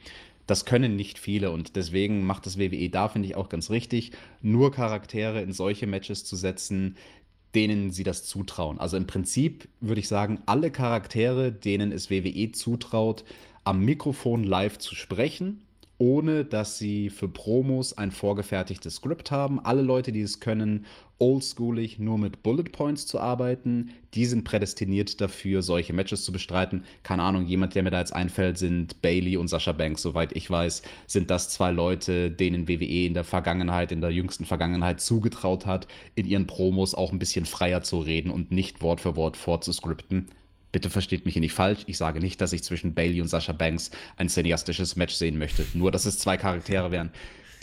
[0.48, 4.12] Das können nicht viele und deswegen macht das WWE da, finde ich, auch ganz richtig,
[4.42, 6.96] nur Charaktere in solche Matches zu setzen,
[7.54, 8.80] denen sie das zutrauen.
[8.80, 13.26] Also im Prinzip würde ich sagen, alle Charaktere, denen es WWE zutraut,
[13.66, 15.67] am Mikrofon live zu sprechen
[15.98, 19.60] ohne dass sie für Promos ein vorgefertigtes Skript haben.
[19.60, 20.86] Alle Leute, die es können,
[21.20, 26.84] oldschoolig nur mit Bullet Points zu arbeiten, die sind prädestiniert dafür, solche Matches zu bestreiten.
[27.02, 30.04] Keine Ahnung, jemand, der mir da jetzt einfällt, sind Bailey und Sascha Banks.
[30.04, 34.46] Soweit ich weiß, sind das zwei Leute, denen WWE in der Vergangenheit, in der jüngsten
[34.46, 39.02] Vergangenheit zugetraut hat, in ihren Promos auch ein bisschen freier zu reden und nicht Wort
[39.02, 40.28] für Wort vorzuskripten.
[40.72, 41.84] Bitte versteht mich hier nicht falsch.
[41.88, 45.66] Ich sage nicht, dass ich zwischen Bailey und Sasha Banks ein cineastisches Match sehen möchte.
[45.74, 47.12] Nur, dass es zwei Charaktere wären,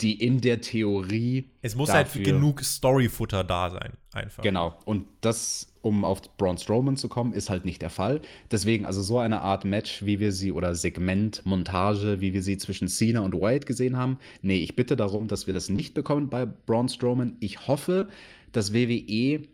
[0.01, 1.45] die in der Theorie.
[1.61, 4.43] Es muss halt genug Storyfutter da sein, einfach.
[4.43, 4.77] Genau.
[4.85, 8.21] Und das, um auf Braun Strowman zu kommen, ist halt nicht der Fall.
[8.51, 12.57] Deswegen, also so eine Art Match, wie wir sie, oder Segment, Montage, wie wir sie
[12.57, 14.17] zwischen Cena und Wyatt gesehen haben.
[14.41, 17.37] Nee, ich bitte darum, dass wir das nicht bekommen bei Braun Strowman.
[17.39, 18.09] Ich hoffe,
[18.51, 19.47] dass WWE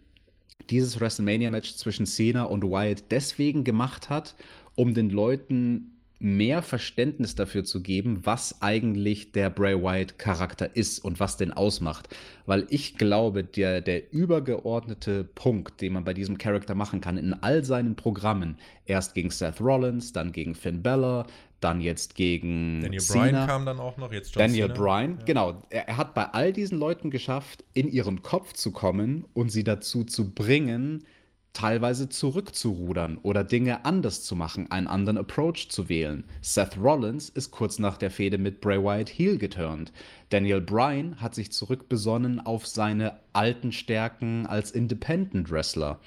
[0.70, 4.36] dieses WrestleMania-Match zwischen Cena und Wyatt deswegen gemacht hat,
[4.76, 11.20] um den Leuten mehr Verständnis dafür zu geben, was eigentlich der Bray Wyatt-Charakter ist und
[11.20, 12.10] was den ausmacht.
[12.46, 17.34] Weil ich glaube, der, der übergeordnete Punkt, den man bei diesem Charakter machen kann, in
[17.34, 21.26] all seinen Programmen, erst gegen Seth Rollins, dann gegen Finn Balor,
[21.60, 23.24] dann jetzt gegen Daniel Cena.
[23.24, 24.80] Bryan kam dann auch noch, jetzt John Daniel Cena.
[24.80, 25.26] Bryan, ja.
[25.26, 25.64] genau.
[25.70, 29.64] Er, er, hat bei all diesen Leuten geschafft, in ihren Kopf zu kommen und sie
[29.64, 31.06] dazu zu bringen,
[31.54, 36.24] teilweise zurückzurudern oder Dinge anders zu machen, einen anderen Approach zu wählen.
[36.42, 39.92] Seth Rollins ist kurz nach der Fehde mit Bray Wyatt heel geturnt.
[40.30, 46.00] Daniel Bryan hat sich zurückbesonnen auf seine alten Stärken als Independent Wrestler.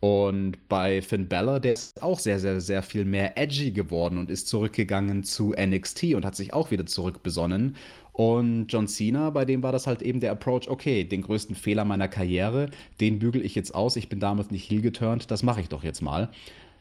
[0.00, 4.30] Und bei Finn Balor, der ist auch sehr, sehr, sehr viel mehr edgy geworden und
[4.30, 7.76] ist zurückgegangen zu NXT und hat sich auch wieder zurückbesonnen.
[8.16, 11.84] Und John Cena, bei dem war das halt eben der Approach, okay, den größten Fehler
[11.84, 13.96] meiner Karriere, den bügel ich jetzt aus.
[13.96, 16.30] Ich bin damals nicht heel geturnt, das mache ich doch jetzt mal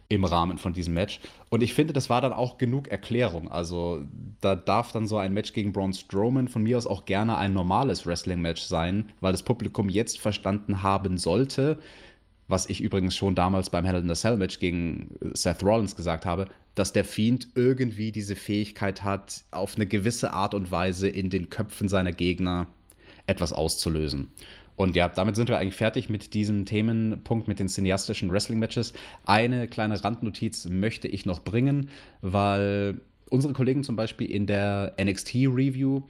[0.07, 1.19] im Rahmen von diesem Match.
[1.49, 3.51] Und ich finde, das war dann auch genug Erklärung.
[3.51, 4.03] Also
[4.39, 7.51] da darf dann so ein Match gegen Braun Strowman von mir aus auch gerne ein
[7.51, 11.79] normales Wrestling-Match sein, weil das Publikum jetzt verstanden haben sollte,
[12.47, 16.25] was ich übrigens schon damals beim Hell in the Cell Match gegen Seth Rollins gesagt
[16.25, 21.29] habe, dass der Fiend irgendwie diese Fähigkeit hat, auf eine gewisse Art und Weise in
[21.29, 22.67] den Köpfen seiner Gegner
[23.27, 24.31] etwas auszulösen.
[24.75, 28.93] Und ja, damit sind wir eigentlich fertig mit diesem Themenpunkt mit den cineastischen Wrestling-Matches.
[29.25, 31.89] Eine kleine Randnotiz möchte ich noch bringen,
[32.21, 36.03] weil unsere Kollegen zum Beispiel in der NXT-Review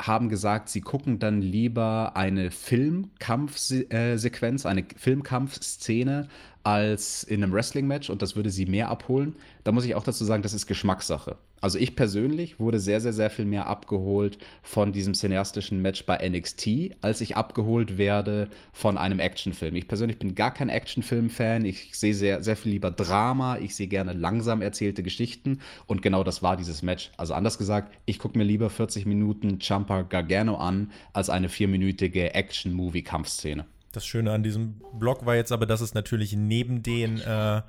[0.00, 6.28] haben gesagt, sie gucken dann lieber eine Filmkampfsequenz, eine Filmkampfszene
[6.66, 9.36] als in einem Wrestling-Match und das würde sie mehr abholen.
[9.62, 11.36] Da muss ich auch dazu sagen, das ist Geschmackssache.
[11.60, 16.28] Also ich persönlich wurde sehr, sehr, sehr viel mehr abgeholt von diesem cineastischen Match bei
[16.28, 19.76] NXT, als ich abgeholt werde von einem Actionfilm.
[19.76, 21.64] Ich persönlich bin gar kein Actionfilm-Fan.
[21.64, 23.58] Ich sehe sehr, sehr viel lieber Drama.
[23.58, 25.60] Ich sehe gerne langsam erzählte Geschichten.
[25.86, 27.12] Und genau das war dieses Match.
[27.16, 32.34] Also anders gesagt, ich gucke mir lieber 40 Minuten Jumper Gargano an, als eine vierminütige
[32.34, 33.66] Action-Movie-Kampfszene.
[33.96, 37.62] Das Schöne an diesem Blog war jetzt aber, dass es natürlich neben den äh,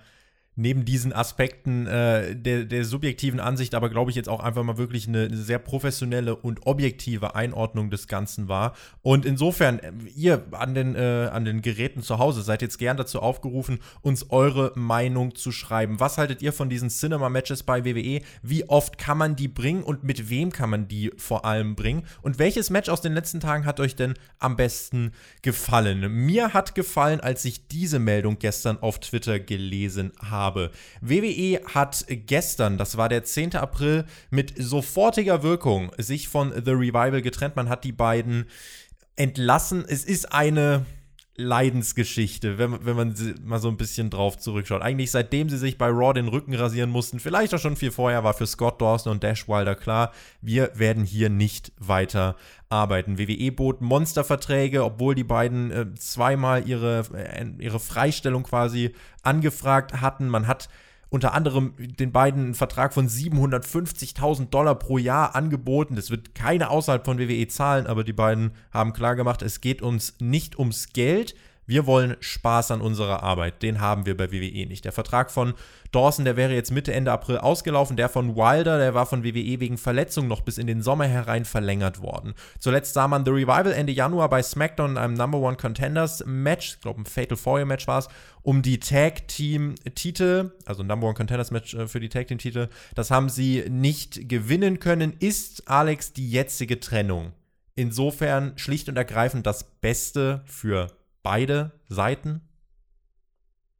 [0.57, 4.77] neben diesen Aspekten äh, der, der subjektiven Ansicht aber, glaube ich, jetzt auch einfach mal
[4.77, 8.73] wirklich eine, eine, sehr professionelle und objektive Einordnung des Ganzen war.
[9.03, 12.97] Und insofern, äh, ihr an den, äh, an den Geräten zu Hause seid jetzt gern
[12.97, 15.99] dazu aufgerufen, uns eure Meinung zu schreiben.
[15.99, 18.21] Was haltet ihr von diesen Cinema-Matches bei WWE?
[18.41, 22.03] Wie oft kann man die bringen und mit wem kann man die vor allem bringen?
[22.23, 25.11] Und welches Match aus den letzten Tagen hat euch denn am besten
[25.43, 26.11] gefallen?
[26.25, 30.71] Mir hat gefallen, als ich diese Meldung gestern auf Twitter gelesen habe habe.
[31.01, 33.55] WWE hat gestern, das war der 10.
[33.55, 37.55] April, mit sofortiger Wirkung sich von The Revival getrennt.
[37.55, 38.45] Man hat die beiden
[39.17, 39.83] entlassen.
[39.87, 40.85] Es ist eine
[41.39, 44.81] Leidensgeschichte, wenn, wenn man mal so ein bisschen drauf zurückschaut.
[44.81, 48.23] Eigentlich seitdem sie sich bei Raw den Rücken rasieren mussten, vielleicht auch schon viel vorher,
[48.23, 52.35] war für Scott Dawson und Dash Wilder klar, wir werden hier nicht weiter
[52.69, 53.19] arbeiten.
[53.19, 60.29] WWE bot Monsterverträge, obwohl die beiden äh, zweimal ihre, äh, ihre Freistellung quasi angefragt hatten.
[60.29, 60.69] Man hat
[61.09, 65.95] unter anderem den beiden einen Vertrag von 750.000 Dollar pro Jahr angeboten.
[65.95, 70.15] Das wird keine außerhalb von WWE zahlen, aber die beiden haben klargemacht, es geht uns
[70.19, 71.35] nicht ums Geld.
[71.67, 73.61] Wir wollen Spaß an unserer Arbeit.
[73.61, 74.85] Den haben wir bei WWE nicht.
[74.85, 75.53] Der Vertrag von
[75.91, 77.97] Dawson, der wäre jetzt Mitte, Ende April ausgelaufen.
[77.97, 81.43] Der von Wilder, der war von WWE wegen Verletzung noch bis in den Sommer herein
[81.43, 82.35] verlängert worden.
[82.57, 86.75] Zuletzt sah man The Revival Ende Januar bei SmackDown in einem Number One Contenders Match,
[86.75, 88.07] ich glaube ein Fatal Four Match war es,
[88.43, 92.37] um die Tag Team Titel, also Number One Contenders Match äh, für die Tag Team
[92.37, 92.69] Titel.
[92.95, 95.13] Das haben sie nicht gewinnen können.
[95.19, 97.33] Ist Alex die jetzige Trennung
[97.75, 100.87] insofern schlicht und ergreifend das Beste für
[101.27, 102.39] beide Seiten?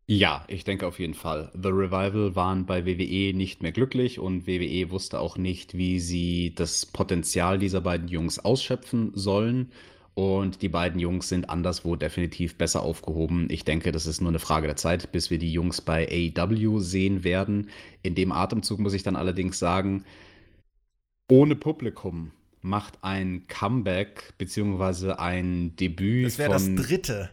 [0.06, 1.50] Ja, ich denke auf jeden Fall.
[1.54, 6.54] The Revival waren bei WWE nicht mehr glücklich und WWE wusste auch nicht, wie sie
[6.54, 9.72] das Potenzial dieser beiden Jungs ausschöpfen sollen.
[10.14, 13.48] Und die beiden Jungs sind anderswo definitiv besser aufgehoben.
[13.50, 16.80] Ich denke, das ist nur eine Frage der Zeit, bis wir die Jungs bei AEW
[16.80, 17.70] sehen werden.
[18.04, 20.04] In dem Atemzug muss ich dann allerdings sagen,
[21.32, 26.26] ohne Publikum macht ein Comeback beziehungsweise ein Debüt.
[26.26, 27.30] Das wäre das dritte.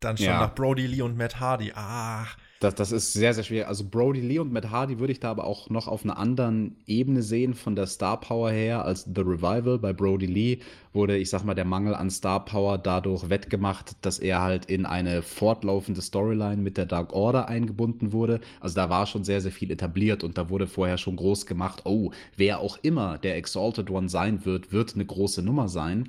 [0.00, 0.40] Dann schon ja.
[0.40, 1.72] nach Brody Lee und Matt Hardy.
[1.74, 2.36] Ach.
[2.60, 3.68] Das, das ist sehr, sehr schwer.
[3.68, 6.76] Also Brody Lee und Matt Hardy würde ich da aber auch noch auf einer anderen
[6.86, 9.78] Ebene sehen von der Star Power her als The Revival.
[9.78, 10.58] Bei Brody Lee
[10.92, 14.86] wurde, ich sag mal, der Mangel an Star Power dadurch wettgemacht, dass er halt in
[14.86, 18.40] eine fortlaufende Storyline mit der Dark Order eingebunden wurde.
[18.58, 21.82] Also da war schon sehr, sehr viel etabliert und da wurde vorher schon groß gemacht,
[21.84, 26.08] oh, wer auch immer der Exalted One sein wird, wird eine große Nummer sein.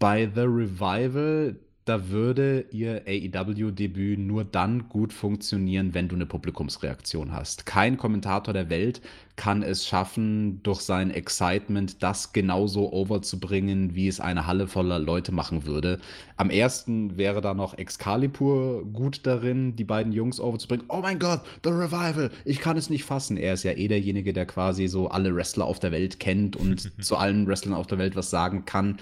[0.00, 1.56] Bei The Revival,
[1.88, 7.64] da würde ihr AEW-Debüt nur dann gut funktionieren, wenn du eine Publikumsreaktion hast.
[7.64, 9.00] Kein Kommentator der Welt
[9.36, 15.32] kann es schaffen, durch sein Excitement das genauso overzubringen, wie es eine Halle voller Leute
[15.32, 16.00] machen würde.
[16.36, 20.86] Am ersten wäre da noch Excalibur gut darin, die beiden Jungs overzubringen.
[20.88, 23.36] Oh mein Gott, The Revival, ich kann es nicht fassen.
[23.36, 26.90] Er ist ja eh derjenige, der quasi so alle Wrestler auf der Welt kennt und
[27.02, 28.98] zu allen Wrestlern auf der Welt was sagen kann.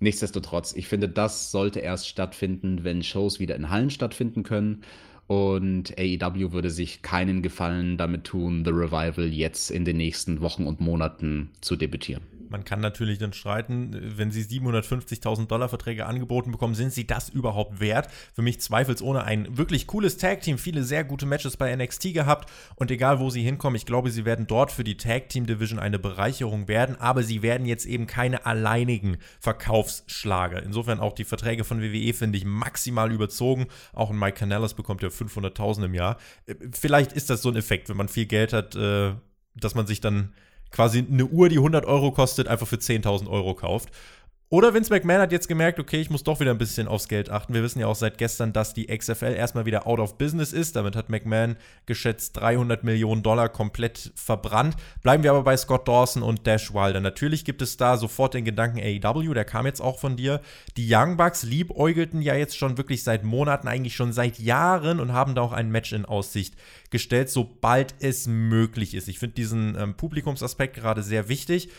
[0.00, 4.82] Nichtsdestotrotz, ich finde, das sollte erst stattfinden, wenn Shows wieder in Hallen stattfinden können.
[5.26, 10.66] Und AEW würde sich keinen Gefallen damit tun, The Revival jetzt in den nächsten Wochen
[10.66, 12.33] und Monaten zu debütieren.
[12.54, 17.28] Man kann natürlich dann streiten, wenn sie 750.000 Dollar Verträge angeboten bekommen, sind sie das
[17.28, 18.08] überhaupt wert?
[18.32, 22.92] Für mich zweifelsohne ein wirklich cooles Tag-Team, viele sehr gute Matches bei NXT gehabt und
[22.92, 26.94] egal wo sie hinkommen, ich glaube, sie werden dort für die Tag-Team-Division eine Bereicherung werden,
[27.00, 30.62] aber sie werden jetzt eben keine alleinigen Verkaufsschlager.
[30.62, 33.66] Insofern auch die Verträge von WWE finde ich maximal überzogen.
[33.92, 36.18] Auch ein Mike Canellas bekommt ja 500.000 im Jahr.
[36.46, 39.14] Äh, vielleicht ist das so ein Effekt, wenn man viel Geld hat, äh,
[39.56, 40.34] dass man sich dann
[40.74, 43.90] quasi eine Uhr, die 100 Euro kostet, einfach für 10.000 Euro kauft.
[44.54, 47.28] Oder Vince McMahon hat jetzt gemerkt, okay, ich muss doch wieder ein bisschen aufs Geld
[47.28, 47.54] achten.
[47.54, 50.76] Wir wissen ja auch seit gestern, dass die XFL erstmal wieder out of business ist.
[50.76, 54.76] Damit hat McMahon geschätzt 300 Millionen Dollar komplett verbrannt.
[55.02, 57.00] Bleiben wir aber bei Scott Dawson und Dash Wilder.
[57.00, 60.40] Natürlich gibt es da sofort den Gedanken AEW, der kam jetzt auch von dir.
[60.76, 65.12] Die Young Bucks liebäugelten ja jetzt schon wirklich seit Monaten, eigentlich schon seit Jahren und
[65.12, 66.54] haben da auch ein Match in Aussicht
[66.90, 69.08] gestellt, sobald es möglich ist.
[69.08, 71.70] Ich finde diesen ähm, Publikumsaspekt gerade sehr wichtig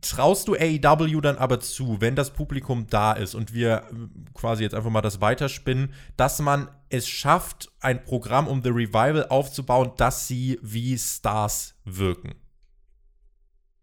[0.00, 4.62] traust du AEW dann aber zu, wenn das Publikum da ist und wir äh, quasi
[4.62, 9.92] jetzt einfach mal das weiterspinnen, dass man es schafft, ein Programm um The Revival aufzubauen,
[9.96, 12.34] dass sie wie Stars wirken?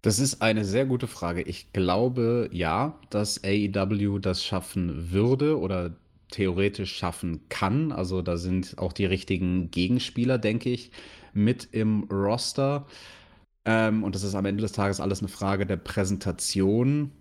[0.02, 1.42] Das ist eine sehr gute Frage.
[1.42, 5.96] Ich glaube ja, dass AEW das schaffen würde oder
[6.30, 7.92] theoretisch schaffen kann.
[7.92, 10.92] Also da sind auch die richtigen Gegenspieler, denke ich,
[11.34, 12.86] mit im Roster.
[13.66, 17.12] Ähm, und das ist am Ende des Tages alles eine Frage der Präsentation.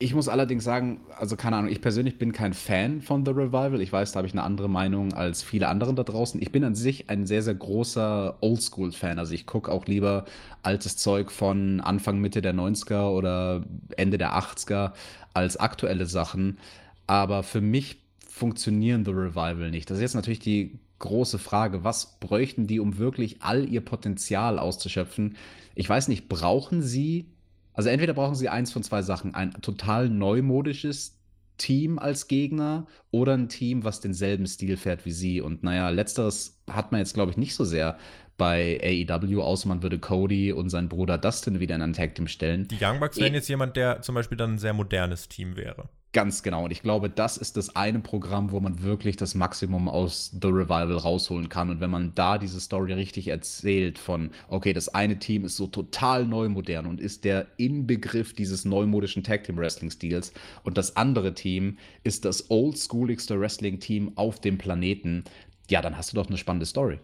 [0.00, 3.80] Ich muss allerdings sagen, also keine Ahnung, ich persönlich bin kein Fan von The Revival.
[3.80, 6.42] Ich weiß, da habe ich eine andere Meinung als viele andere da draußen.
[6.42, 9.18] Ich bin an sich ein sehr, sehr großer Oldschool-Fan.
[9.18, 10.24] Also ich gucke auch lieber
[10.62, 13.64] altes Zeug von Anfang, Mitte der 90er oder
[13.96, 14.94] Ende der 80er
[15.32, 16.58] als aktuelle Sachen.
[17.06, 19.88] Aber für mich funktionieren The Revival nicht.
[19.90, 21.84] Das ist jetzt natürlich die große Frage.
[21.84, 25.36] Was bräuchten die, um wirklich all ihr Potenzial auszuschöpfen?
[25.74, 27.26] Ich weiß nicht, brauchen sie,
[27.72, 31.18] also entweder brauchen sie eins von zwei Sachen, ein total neumodisches
[31.56, 35.40] Team als Gegner oder ein Team, was denselben Stil fährt wie sie.
[35.40, 37.96] Und naja, letzteres hat man jetzt, glaube ich, nicht so sehr
[38.36, 42.26] bei AEW, außer man würde Cody und seinen Bruder Dustin wieder in ein Tag Team
[42.26, 42.68] stellen.
[42.68, 45.88] Die Young Bucks wären jetzt jemand, der zum Beispiel dann ein sehr modernes Team wäre.
[46.14, 46.64] Ganz genau.
[46.64, 50.46] Und ich glaube, das ist das eine Programm, wo man wirklich das Maximum aus The
[50.46, 51.70] Revival rausholen kann.
[51.70, 55.66] Und wenn man da diese Story richtig erzählt von, okay, das eine Team ist so
[55.66, 60.96] total neu modern und ist der Inbegriff dieses neumodischen Tag Team Wrestling Stils und das
[60.96, 65.24] andere Team ist das oldschooligste Wrestling Team auf dem Planeten,
[65.68, 67.00] ja, dann hast du doch eine spannende Story.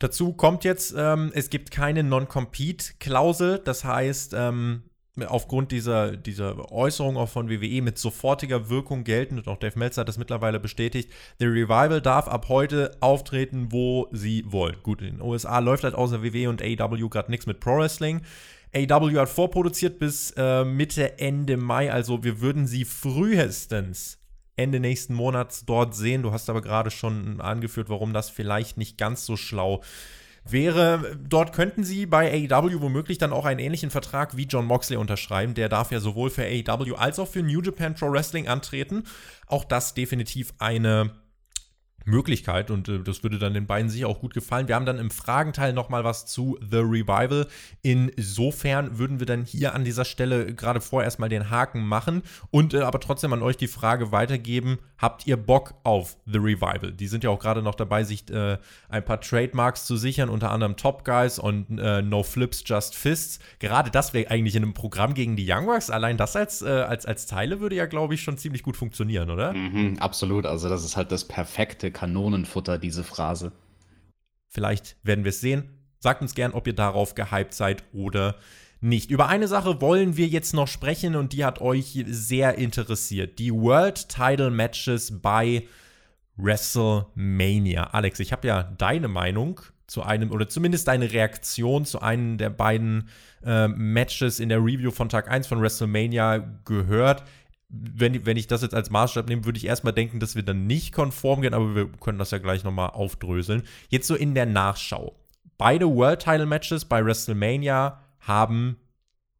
[0.00, 3.60] Dazu kommt jetzt, ähm, es gibt keine Non-Compete-Klausel.
[3.62, 4.82] Das heißt, ähm,
[5.26, 10.00] aufgrund dieser, dieser Äußerung auch von WWE mit sofortiger Wirkung gelten, und auch Dave Meltzer
[10.00, 14.76] hat das mittlerweile bestätigt, The Revival darf ab heute auftreten, wo sie wollen.
[14.82, 18.22] Gut, in den USA läuft halt außer WWE und AEW gerade nichts mit Pro Wrestling.
[18.74, 24.19] AEW hat vorproduziert bis äh, Mitte, Ende Mai, also wir würden sie frühestens
[24.60, 26.22] Ende nächsten Monats dort sehen.
[26.22, 29.82] Du hast aber gerade schon angeführt, warum das vielleicht nicht ganz so schlau
[30.44, 34.96] wäre, dort könnten sie bei AEW womöglich dann auch einen ähnlichen Vertrag wie John Moxley
[34.96, 35.54] unterschreiben.
[35.54, 39.04] Der darf ja sowohl für AEW als auch für New Japan Pro Wrestling antreten.
[39.46, 41.10] Auch das definitiv eine
[42.04, 44.68] Möglichkeit und äh, das würde dann den beiden sicher auch gut gefallen.
[44.68, 47.46] Wir haben dann im Fragenteil nochmal was zu The Revival.
[47.82, 52.74] Insofern würden wir dann hier an dieser Stelle gerade vorerst mal den Haken machen und
[52.74, 56.92] äh, aber trotzdem an euch die Frage weitergeben, habt ihr Bock auf The Revival?
[56.92, 60.50] Die sind ja auch gerade noch dabei, sich äh, ein paar Trademarks zu sichern, unter
[60.50, 63.38] anderem Top Guys und äh, No Flips, Just Fists.
[63.58, 65.90] Gerade das wäre eigentlich in einem Programm gegen die Young Bucks.
[65.90, 69.30] Allein das als, äh, als, als Teile würde ja, glaube ich, schon ziemlich gut funktionieren,
[69.30, 69.52] oder?
[69.52, 70.46] Mhm, absolut.
[70.46, 73.52] Also das ist halt das perfekte Kanonenfutter, diese Phrase.
[74.48, 75.70] Vielleicht werden wir es sehen.
[75.98, 78.36] Sagt uns gern, ob ihr darauf gehypt seid oder
[78.80, 79.10] nicht.
[79.10, 83.38] Über eine Sache wollen wir jetzt noch sprechen und die hat euch sehr interessiert.
[83.38, 85.64] Die World Title Matches bei
[86.36, 87.84] WrestleMania.
[87.92, 92.50] Alex, ich habe ja deine Meinung zu einem oder zumindest deine Reaktion zu einem der
[92.50, 93.08] beiden
[93.44, 97.24] äh, Matches in der Review von Tag 1 von WrestleMania gehört.
[97.72, 100.66] Wenn, wenn ich das jetzt als Maßstab nehme, würde ich erstmal denken, dass wir dann
[100.66, 103.62] nicht konform gehen, aber wir können das ja gleich nochmal aufdröseln.
[103.88, 105.14] Jetzt so in der Nachschau.
[105.56, 108.76] Beide World Title Matches bei WrestleMania haben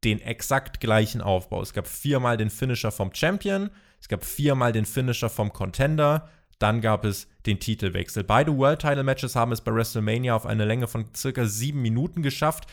[0.04, 1.60] den exakt gleichen Aufbau.
[1.60, 3.70] Es gab viermal den Finisher vom Champion,
[4.00, 6.28] es gab viermal den Finisher vom Contender,
[6.58, 8.22] dann gab es den Titelwechsel.
[8.22, 12.22] Beide World Title Matches haben es bei WrestleMania auf eine Länge von circa sieben Minuten
[12.22, 12.66] geschafft.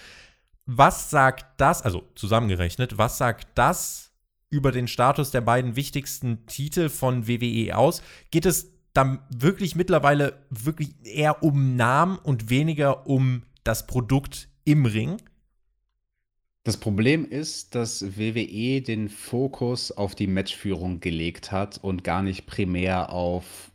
[0.66, 4.07] Was sagt das, also zusammengerechnet, was sagt das
[4.50, 8.02] über den Status der beiden wichtigsten Titel von WWE aus?
[8.32, 14.86] Geht es dann wirklich mittlerweile wirklich eher um Namen und weniger um das Produkt im
[14.86, 15.18] Ring?
[16.64, 22.45] Das Problem ist, dass WWE den Fokus auf die Matchführung gelegt hat und gar nicht
[22.45, 23.72] primär auf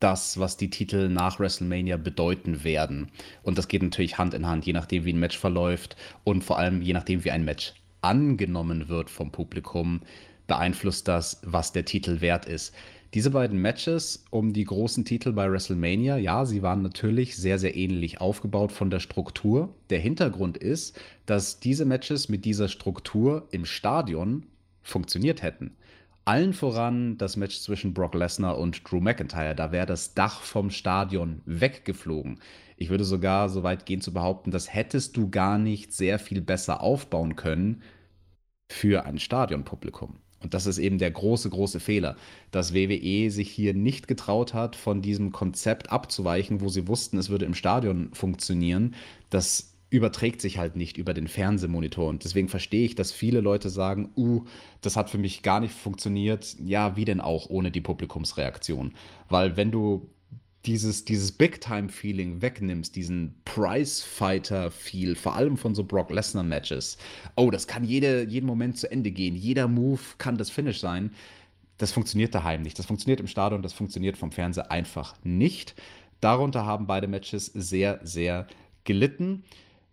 [0.00, 3.12] das, was die Titel nach WrestleMania bedeuten werden.
[3.42, 6.58] Und das geht natürlich Hand in Hand, je nachdem, wie ein Match verläuft und vor
[6.58, 10.00] allem je nachdem, wie ein Match angenommen wird vom Publikum,
[10.46, 12.74] beeinflusst das, was der Titel wert ist.
[13.14, 17.76] Diese beiden Matches um die großen Titel bei WrestleMania, ja, sie waren natürlich sehr, sehr
[17.76, 19.74] ähnlich aufgebaut von der Struktur.
[19.90, 24.46] Der Hintergrund ist, dass diese Matches mit dieser Struktur im Stadion
[24.82, 25.72] funktioniert hätten.
[26.24, 29.56] Allen voran das Match zwischen Brock Lesnar und Drew McIntyre.
[29.56, 32.38] Da wäre das Dach vom Stadion weggeflogen.
[32.80, 36.40] Ich würde sogar so weit gehen zu behaupten, das hättest du gar nicht sehr viel
[36.40, 37.82] besser aufbauen können
[38.72, 40.16] für ein Stadionpublikum.
[40.42, 42.16] Und das ist eben der große, große Fehler,
[42.52, 47.28] dass WWE sich hier nicht getraut hat, von diesem Konzept abzuweichen, wo sie wussten, es
[47.28, 48.94] würde im Stadion funktionieren.
[49.28, 52.08] Das überträgt sich halt nicht über den Fernsehmonitor.
[52.08, 54.46] Und deswegen verstehe ich, dass viele Leute sagen, uh,
[54.80, 56.56] das hat für mich gar nicht funktioniert.
[56.64, 58.94] Ja, wie denn auch ohne die Publikumsreaktion?
[59.28, 60.08] Weil wenn du
[60.66, 66.98] dieses, dieses Big-Time-Feeling wegnimmst, diesen Prize-Fighter-Feel, vor allem von so Brock Lesnar-Matches.
[67.36, 69.36] Oh, das kann jede, jeden Moment zu Ende gehen.
[69.36, 71.12] Jeder Move kann das Finish sein.
[71.78, 72.78] Das funktioniert daheim nicht.
[72.78, 75.74] Das funktioniert im Stadion, das funktioniert vom Fernseher einfach nicht.
[76.20, 78.46] Darunter haben beide Matches sehr, sehr
[78.84, 79.44] gelitten.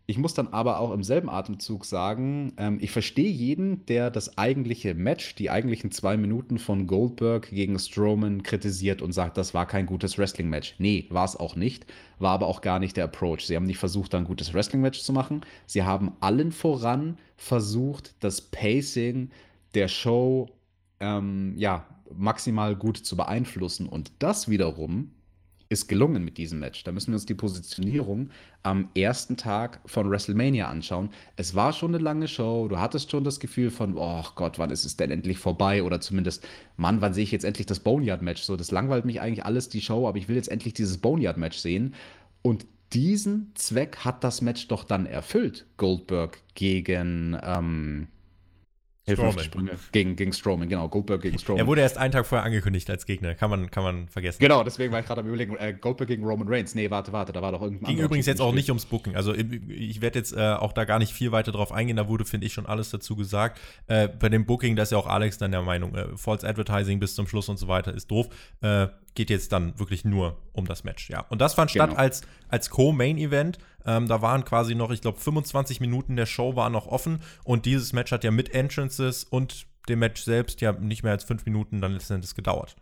[0.09, 4.37] Ich muss dann aber auch im selben Atemzug sagen, ähm, ich verstehe jeden, der das
[4.37, 9.65] eigentliche Match, die eigentlichen zwei Minuten von Goldberg gegen Strowman kritisiert und sagt, das war
[9.65, 10.75] kein gutes Wrestling-Match.
[10.77, 11.85] Nee, war es auch nicht,
[12.19, 13.41] war aber auch gar nicht der Approach.
[13.41, 15.41] Sie haben nicht versucht, ein gutes Wrestling-Match zu machen.
[15.65, 19.29] Sie haben allen voran versucht, das Pacing
[19.73, 20.47] der Show
[21.01, 21.85] ähm, ja,
[22.15, 23.89] maximal gut zu beeinflussen.
[23.89, 25.11] Und das wiederum
[25.69, 26.83] ist gelungen mit diesem Match.
[26.83, 28.29] Da müssen wir uns die Positionierung
[28.63, 31.09] am ersten Tag von WrestleMania anschauen.
[31.35, 32.67] Es war schon eine lange Show.
[32.67, 35.83] Du hattest schon das Gefühl von, oh Gott, wann ist es denn endlich vorbei?
[35.83, 38.41] Oder zumindest, Mann, wann sehe ich jetzt endlich das Boneyard-Match?
[38.41, 41.57] So, das langweilt mich eigentlich alles, die Show, aber ich will jetzt endlich dieses Boneyard-Match
[41.57, 41.93] sehen.
[42.41, 45.65] Und diesen Zweck hat das Match doch dann erfüllt.
[45.75, 48.07] Goldberg gegen, ähm,
[49.15, 51.59] Sprünge gegen, gegen Strowman, genau, Goldberg gegen Strowman.
[51.59, 54.39] Er wurde erst einen Tag vorher angekündigt als Gegner, kann man, kann man vergessen.
[54.39, 56.75] Genau, deswegen war ich gerade am überlegen, äh, Goldberg gegen Roman Reigns.
[56.75, 59.33] Nee, warte, warte, da war doch irgendein Ging übrigens jetzt auch nicht ums Booking, also
[59.33, 62.47] ich werde jetzt äh, auch da gar nicht viel weiter drauf eingehen, da wurde, finde
[62.47, 63.59] ich, schon alles dazu gesagt.
[63.87, 66.99] Äh, bei dem Booking, da ist ja auch Alex dann der Meinung, äh, False Advertising
[66.99, 68.27] bis zum Schluss und so weiter ist doof.
[68.61, 71.21] Äh, geht jetzt dann wirklich nur um das Match, ja.
[71.29, 71.85] Und das fand genau.
[71.85, 73.57] statt als, als Co-Main-Event.
[73.87, 77.65] Ähm, da waren quasi noch, ich glaube, 25 Minuten der Show waren noch offen und
[77.65, 81.45] dieses Match hat ja mit Entrances und dem Match selbst ja nicht mehr als fünf
[81.45, 82.75] Minuten dann letztendlich gedauert.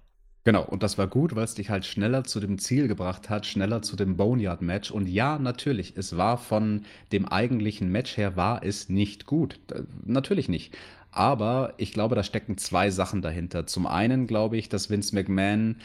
[0.44, 3.48] Genau, und das war gut, weil es dich halt schneller zu dem Ziel gebracht hat,
[3.48, 4.92] schneller zu dem Boneyard-Match.
[4.92, 9.60] Und ja, natürlich, es war von dem eigentlichen Match her, war es nicht gut.
[10.04, 10.78] Natürlich nicht.
[11.10, 13.66] Aber ich glaube, da stecken zwei Sachen dahinter.
[13.66, 15.78] Zum einen glaube ich, dass Vince McMahon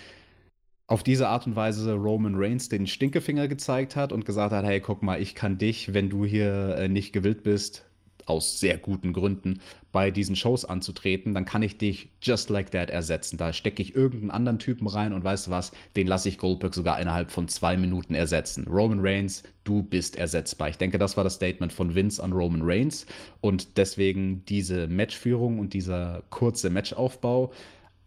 [0.90, 4.80] auf diese Art und Weise Roman Reigns den Stinkefinger gezeigt hat und gesagt hat, hey,
[4.80, 7.86] guck mal, ich kann dich, wenn du hier äh, nicht gewillt bist,
[8.26, 9.60] aus sehr guten Gründen,
[9.92, 13.36] bei diesen Shows anzutreten, dann kann ich dich just like that ersetzen.
[13.36, 16.74] Da stecke ich irgendeinen anderen Typen rein und weißt du was, den lasse ich Goldberg
[16.74, 18.66] sogar innerhalb von zwei Minuten ersetzen.
[18.68, 20.70] Roman Reigns, du bist ersetzbar.
[20.70, 23.06] Ich denke, das war das Statement von Vince an Roman Reigns
[23.40, 27.52] und deswegen diese Matchführung und dieser kurze Matchaufbau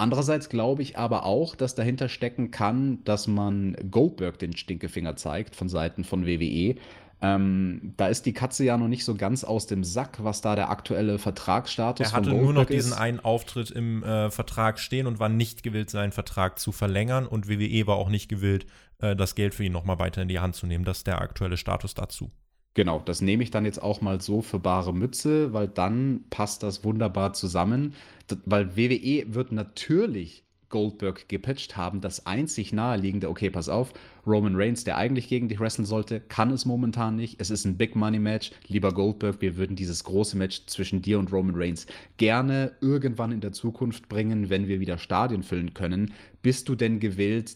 [0.03, 5.55] Andererseits glaube ich aber auch, dass dahinter stecken kann, dass man Goldberg den Stinkefinger zeigt
[5.55, 6.75] von Seiten von WWE.
[7.21, 10.57] Ähm, da ist die Katze ja noch nicht so ganz aus dem Sack, was da
[10.57, 12.11] der aktuelle Vertragsstatus ist.
[12.11, 12.97] Er hatte nur noch diesen ist.
[12.97, 17.25] einen Auftritt im äh, Vertrag stehen und war nicht gewillt, seinen Vertrag zu verlängern.
[17.25, 18.65] Und WWE war auch nicht gewillt,
[18.99, 20.83] äh, das Geld für ihn nochmal weiter in die Hand zu nehmen.
[20.83, 22.29] Das ist der aktuelle Status dazu.
[22.73, 26.61] Genau, das nehme ich dann jetzt auch mal so für bare Mütze, weil dann passt
[26.61, 27.93] das wunderbar zusammen.
[28.45, 32.01] Weil WWE wird natürlich Goldberg gepatcht haben.
[32.01, 33.93] Das einzig naheliegende, okay, pass auf,
[34.25, 37.39] Roman Reigns, der eigentlich gegen dich wresteln sollte, kann es momentan nicht.
[37.39, 38.51] Es ist ein Big Money Match.
[38.67, 41.85] Lieber Goldberg, wir würden dieses große Match zwischen dir und Roman Reigns
[42.17, 46.13] gerne irgendwann in der Zukunft bringen, wenn wir wieder Stadien füllen können.
[46.41, 47.55] Bist du denn gewillt,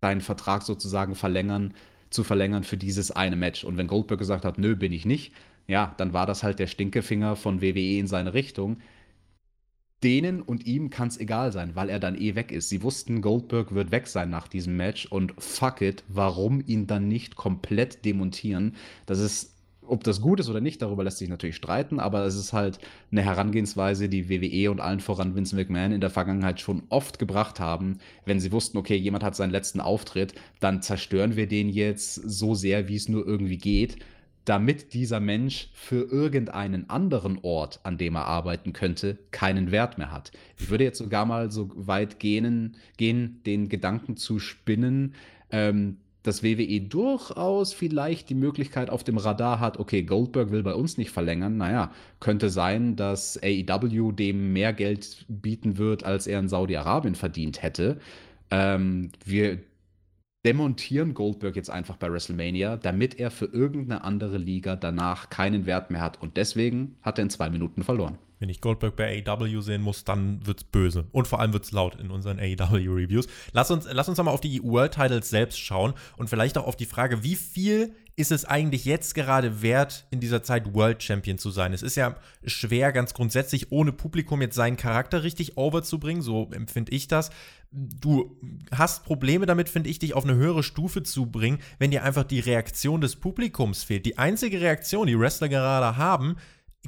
[0.00, 1.72] deinen Vertrag sozusagen verlängern?
[2.10, 3.64] zu verlängern für dieses eine Match.
[3.64, 5.32] Und wenn Goldberg gesagt hat, nö, bin ich nicht,
[5.66, 8.78] ja, dann war das halt der Stinkefinger von WWE in seine Richtung.
[10.02, 12.68] Denen und ihm kann es egal sein, weil er dann eh weg ist.
[12.68, 17.08] Sie wussten, Goldberg wird weg sein nach diesem Match und fuck it, warum ihn dann
[17.08, 18.76] nicht komplett demontieren?
[19.06, 19.56] Das ist
[19.88, 22.78] ob das gut ist oder nicht, darüber lässt sich natürlich streiten, aber es ist halt
[23.10, 27.60] eine Herangehensweise, die WWE und allen voran Vince McMahon in der Vergangenheit schon oft gebracht
[27.60, 27.98] haben.
[28.24, 32.54] Wenn sie wussten, okay, jemand hat seinen letzten Auftritt, dann zerstören wir den jetzt so
[32.54, 33.98] sehr, wie es nur irgendwie geht,
[34.46, 40.12] damit dieser Mensch für irgendeinen anderen Ort, an dem er arbeiten könnte, keinen Wert mehr
[40.12, 40.30] hat.
[40.56, 45.14] Ich würde jetzt sogar mal so weit gehen, gehen den Gedanken zu spinnen,
[45.50, 50.74] ähm, dass WWE durchaus vielleicht die Möglichkeit auf dem Radar hat, okay, Goldberg will bei
[50.74, 51.56] uns nicht verlängern.
[51.56, 57.62] Naja, könnte sein, dass AEW dem mehr Geld bieten wird, als er in Saudi-Arabien verdient
[57.62, 57.98] hätte.
[58.50, 59.58] Ähm, wir
[60.46, 65.90] demontieren Goldberg jetzt einfach bei WrestleMania, damit er für irgendeine andere Liga danach keinen Wert
[65.90, 66.22] mehr hat.
[66.22, 68.16] Und deswegen hat er in zwei Minuten verloren.
[68.38, 71.06] Wenn ich Goldberg bei AEW sehen muss, dann wird's böse.
[71.10, 73.26] Und vor allem wird's laut in unseren AEW-Reviews.
[73.52, 76.76] Lass uns, lass uns mal auf die World Titles selbst schauen und vielleicht auch auf
[76.76, 81.36] die Frage, wie viel ist es eigentlich jetzt gerade wert, in dieser Zeit World Champion
[81.36, 81.74] zu sein?
[81.74, 86.92] Es ist ja schwer, ganz grundsätzlich ohne Publikum jetzt seinen Charakter richtig overzubringen, so empfinde
[86.92, 87.30] ich das.
[87.70, 88.40] Du
[88.70, 92.24] hast Probleme damit, finde ich, dich auf eine höhere Stufe zu bringen, wenn dir einfach
[92.24, 94.06] die Reaktion des Publikums fehlt.
[94.06, 96.36] Die einzige Reaktion, die Wrestler gerade haben,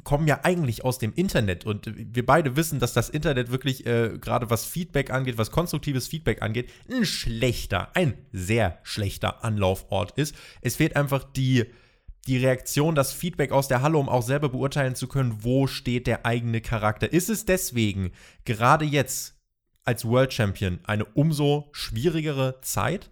[0.03, 4.17] kommen ja eigentlich aus dem Internet und wir beide wissen, dass das Internet wirklich äh,
[4.19, 10.35] gerade was Feedback angeht, was konstruktives Feedback angeht, ein schlechter, ein sehr schlechter Anlaufort ist.
[10.61, 11.65] Es fehlt einfach die
[12.27, 16.05] die Reaktion, das Feedback aus der Halle, um auch selber beurteilen zu können, wo steht
[16.05, 17.11] der eigene Charakter.
[17.11, 18.11] Ist es deswegen
[18.45, 19.39] gerade jetzt
[19.83, 23.09] als World Champion eine umso schwierigere Zeit?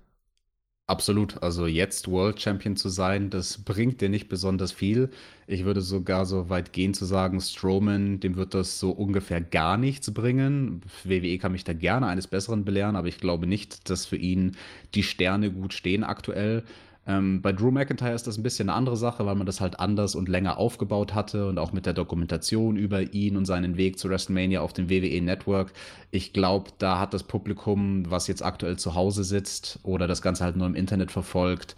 [0.90, 1.44] Absolut.
[1.44, 5.10] Also jetzt World Champion zu sein, das bringt dir nicht besonders viel.
[5.46, 9.76] Ich würde sogar so weit gehen zu sagen, Strowman, dem wird das so ungefähr gar
[9.76, 10.82] nichts bringen.
[11.04, 14.56] WWE kann mich da gerne eines Besseren belehren, aber ich glaube nicht, dass für ihn
[14.96, 16.64] die Sterne gut stehen aktuell.
[17.08, 19.80] Ähm, bei Drew McIntyre ist das ein bisschen eine andere Sache, weil man das halt
[19.80, 23.98] anders und länger aufgebaut hatte und auch mit der Dokumentation über ihn und seinen Weg
[23.98, 25.72] zu WrestleMania auf dem WWE Network.
[26.12, 30.44] Ich glaube, da hat das Publikum, was jetzt aktuell zu Hause sitzt oder das Ganze
[30.44, 31.78] halt nur im Internet verfolgt,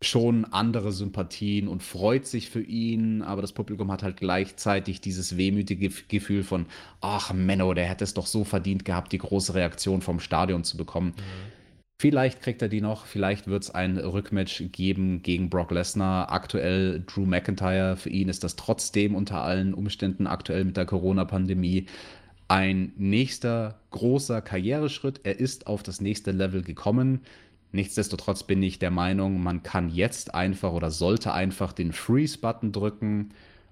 [0.00, 5.36] schon andere Sympathien und freut sich für ihn, aber das Publikum hat halt gleichzeitig dieses
[5.36, 6.66] wehmütige Gefühl von,
[7.02, 10.78] ach Menno, der hätte es doch so verdient gehabt, die große Reaktion vom Stadion zu
[10.78, 11.08] bekommen.
[11.16, 11.63] Mhm
[11.98, 16.32] Vielleicht kriegt er die noch, vielleicht wird es ein Rückmatch geben gegen Brock Lesnar.
[16.32, 21.86] Aktuell Drew McIntyre, für ihn ist das trotzdem unter allen Umständen aktuell mit der Corona-Pandemie
[22.48, 25.20] ein nächster großer Karriereschritt.
[25.24, 27.20] Er ist auf das nächste Level gekommen.
[27.72, 33.30] Nichtsdestotrotz bin ich der Meinung, man kann jetzt einfach oder sollte einfach den Freeze-Button drücken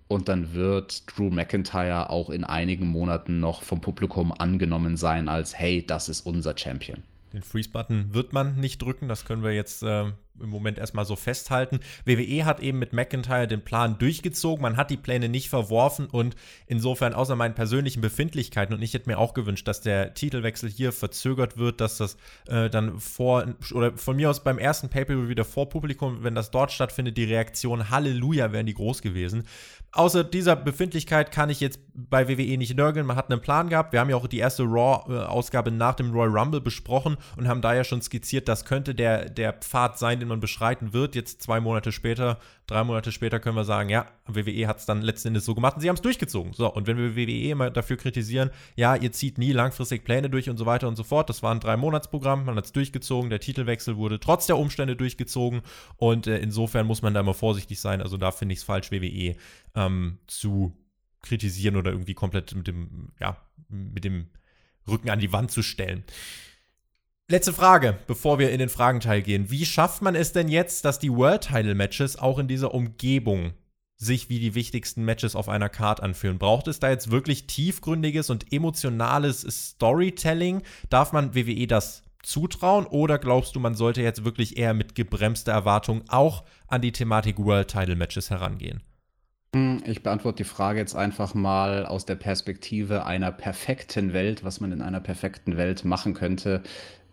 [0.08, 5.56] und dann wird Drew McIntyre auch in einigen Monaten noch vom Publikum angenommen sein als,
[5.56, 7.02] hey, das ist unser Champion.
[7.32, 10.04] Den Freeze-Button wird man nicht drücken, das können wir jetzt äh,
[10.40, 11.80] im Moment erstmal so festhalten.
[12.04, 16.36] WWE hat eben mit McIntyre den Plan durchgezogen, man hat die Pläne nicht verworfen und
[16.66, 20.92] insofern außer meinen persönlichen Befindlichkeiten und ich hätte mir auch gewünscht, dass der Titelwechsel hier
[20.92, 22.16] verzögert wird, dass das
[22.48, 26.50] äh, dann vor oder von mir aus beim ersten Pay-Per-View wieder vor Publikum, wenn das
[26.50, 29.44] dort stattfindet, die Reaktion Halleluja wären die groß gewesen
[29.92, 33.06] außer dieser Befindlichkeit kann ich jetzt bei WWE nicht nörgeln.
[33.06, 33.92] Man hat einen Plan gehabt.
[33.92, 37.74] Wir haben ja auch die erste Raw-Ausgabe nach dem Royal Rumble besprochen und haben da
[37.74, 41.14] ja schon skizziert, das könnte der, der Pfad sein, den man beschreiten wird.
[41.14, 42.38] Jetzt zwei Monate später,
[42.72, 45.76] drei Monate später können wir sagen, ja, WWE hat es dann letzten Endes so gemacht
[45.76, 46.52] und sie haben es durchgezogen.
[46.52, 50.48] So, und wenn wir WWE immer dafür kritisieren, ja, ihr zieht nie langfristig Pläne durch
[50.48, 53.40] und so weiter und so fort, das war ein Drei-Monats-Programm, man hat es durchgezogen, der
[53.40, 55.62] Titelwechsel wurde trotz der Umstände durchgezogen
[55.96, 58.00] und äh, insofern muss man da immer vorsichtig sein.
[58.00, 59.36] Also da finde ich es falsch, WWE
[59.74, 60.76] ähm, zu
[61.22, 63.36] kritisieren oder irgendwie komplett mit dem, ja,
[63.68, 64.26] mit dem
[64.88, 66.04] Rücken an die Wand zu stellen.
[67.32, 69.50] Letzte Frage, bevor wir in den Fragenteil gehen.
[69.50, 73.54] Wie schafft man es denn jetzt, dass die World Title Matches auch in dieser Umgebung
[73.96, 76.36] sich wie die wichtigsten Matches auf einer Card anfühlen?
[76.36, 80.60] Braucht es da jetzt wirklich tiefgründiges und emotionales Storytelling?
[80.90, 85.52] Darf man WWE das zutrauen oder glaubst du, man sollte jetzt wirklich eher mit gebremster
[85.52, 88.82] Erwartung auch an die Thematik World Title Matches herangehen?
[89.54, 94.60] Hm, ich beantworte die Frage jetzt einfach mal aus der Perspektive einer perfekten Welt, was
[94.60, 96.62] man in einer perfekten Welt machen könnte,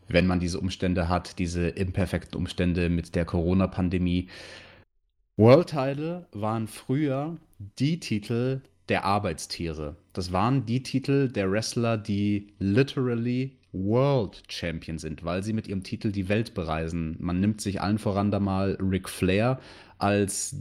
[0.10, 4.28] wenn man diese Umstände hat, diese imperfekten Umstände mit der Corona-Pandemie.
[5.38, 7.38] World Title waren früher
[7.80, 9.96] die Titel der Arbeitstiere.
[10.14, 15.84] Das waren die Titel der Wrestler, die literally World Champion sind, weil sie mit ihrem
[15.84, 17.16] Titel die Welt bereisen.
[17.20, 19.60] Man nimmt sich allen voran da mal Ric Flair
[20.00, 20.56] als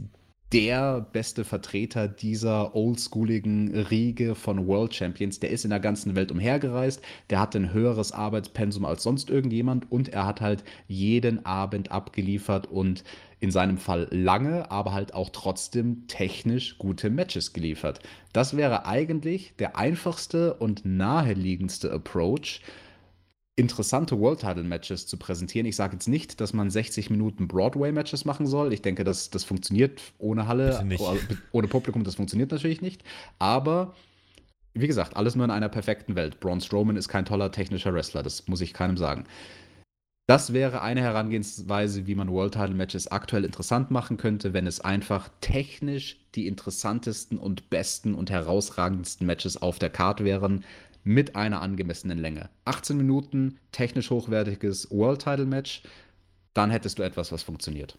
[0.51, 5.39] der beste Vertreter dieser oldschooligen Riege von World Champions.
[5.39, 9.91] Der ist in der ganzen Welt umhergereist, der hat ein höheres Arbeitspensum als sonst irgendjemand
[9.91, 13.03] und er hat halt jeden Abend abgeliefert und
[13.39, 17.99] in seinem Fall lange, aber halt auch trotzdem technisch gute Matches geliefert.
[18.33, 22.61] Das wäre eigentlich der einfachste und naheliegendste Approach,
[23.59, 25.65] interessante World Title Matches zu präsentieren.
[25.67, 28.71] Ich sage jetzt nicht, dass man 60 Minuten Broadway Matches machen soll.
[28.73, 30.81] Ich denke, das, das funktioniert ohne Halle,
[31.51, 33.03] ohne Publikum, das funktioniert natürlich nicht.
[33.37, 33.93] Aber
[34.73, 36.39] wie gesagt, alles nur in einer perfekten Welt.
[36.39, 39.25] Braun Strowman ist kein toller technischer Wrestler, das muss ich keinem sagen.
[40.27, 44.79] Das wäre eine Herangehensweise, wie man World Title Matches aktuell interessant machen könnte, wenn es
[44.79, 50.63] einfach technisch die interessantesten und besten und herausragendsten Matches auf der Card wären
[51.03, 52.49] mit einer angemessenen Länge.
[52.65, 55.83] 18 Minuten, technisch hochwertiges World Title Match,
[56.53, 57.97] dann hättest du etwas, was funktioniert.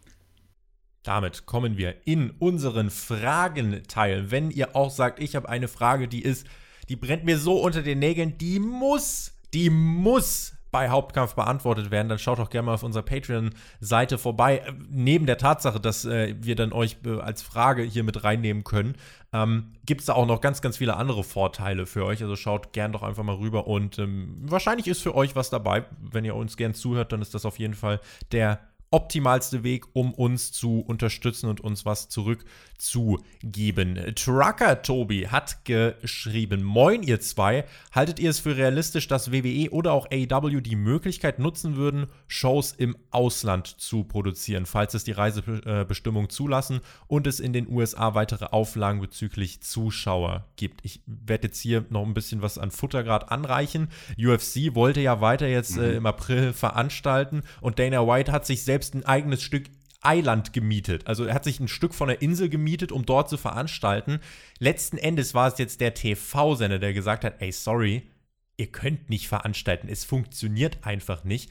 [1.02, 4.30] Damit kommen wir in unseren Fragenteil.
[4.30, 6.46] Wenn ihr auch sagt, ich habe eine Frage, die ist,
[6.88, 12.08] die brennt mir so unter den Nägeln, die muss, die muss bei Hauptkampf beantwortet werden,
[12.08, 14.58] dann schaut doch gerne mal auf unserer Patreon-Seite vorbei.
[14.58, 18.64] Äh, neben der Tatsache, dass äh, wir dann euch äh, als Frage hier mit reinnehmen
[18.64, 18.94] können,
[19.32, 22.22] ähm, gibt es da auch noch ganz, ganz viele andere Vorteile für euch.
[22.22, 25.84] Also schaut gern doch einfach mal rüber und ähm, wahrscheinlich ist für euch was dabei.
[26.00, 28.00] Wenn ihr uns gern zuhört, dann ist das auf jeden Fall
[28.32, 28.60] der
[28.92, 34.14] optimalste Weg, um uns zu unterstützen und uns was zurückzugeben.
[34.16, 37.64] Trucker Tobi hat geschrieben: Moin, ihr zwei.
[37.92, 42.72] Haltet ihr es für realistisch, dass WWE oder auch AEW die Möglichkeit nutzen würden, Shows
[42.72, 48.46] im Ausland zu produzieren, falls es die Reisebestimmungen zulassen und es in den USA weitere
[48.46, 50.84] Auflagen bezüglich Zuschauer gibt?
[50.84, 53.88] Ich werde jetzt hier noch ein bisschen was an Futter gerade anreichen.
[54.18, 55.96] UFC wollte ja weiter jetzt äh, mhm.
[55.98, 59.64] im April veranstalten und Dana White hat sich selbst selbst ein eigenes Stück
[60.00, 61.06] Eiland gemietet.
[61.06, 64.20] Also er hat sich ein Stück von der Insel gemietet, um dort zu veranstalten.
[64.58, 68.08] Letzten Endes war es jetzt der TV-Sender, der gesagt hat, ey, sorry,
[68.56, 69.88] ihr könnt nicht veranstalten.
[69.90, 71.50] Es funktioniert einfach nicht.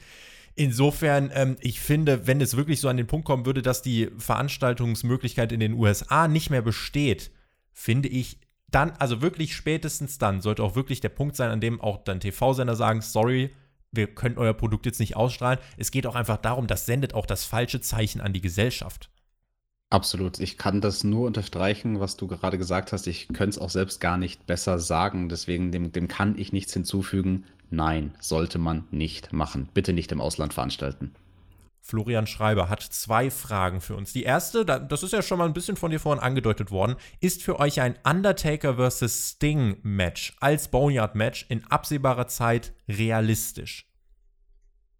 [0.56, 4.08] Insofern, ähm, ich finde, wenn es wirklich so an den Punkt kommen würde, dass die
[4.18, 7.30] Veranstaltungsmöglichkeit in den USA nicht mehr besteht,
[7.72, 11.80] finde ich dann, also wirklich spätestens dann, sollte auch wirklich der Punkt sein, an dem
[11.80, 13.50] auch dann TV-Sender sagen, sorry,
[13.92, 15.58] wir können euer Produkt jetzt nicht ausstrahlen.
[15.76, 19.10] Es geht auch einfach darum, das sendet auch das falsche Zeichen an die Gesellschaft.
[19.90, 20.38] Absolut.
[20.38, 23.08] Ich kann das nur unterstreichen, was du gerade gesagt hast.
[23.08, 25.28] Ich könnte es auch selbst gar nicht besser sagen.
[25.28, 27.44] Deswegen, dem, dem kann ich nichts hinzufügen.
[27.70, 29.68] Nein, sollte man nicht machen.
[29.74, 31.12] Bitte nicht im Ausland veranstalten.
[31.80, 34.12] Florian Schreiber hat zwei Fragen für uns.
[34.12, 37.42] Die erste, das ist ja schon mal ein bisschen von dir vorhin angedeutet worden, ist
[37.42, 39.30] für euch ein Undertaker vs.
[39.30, 43.86] Sting Match als Boneyard Match in absehbarer Zeit realistisch?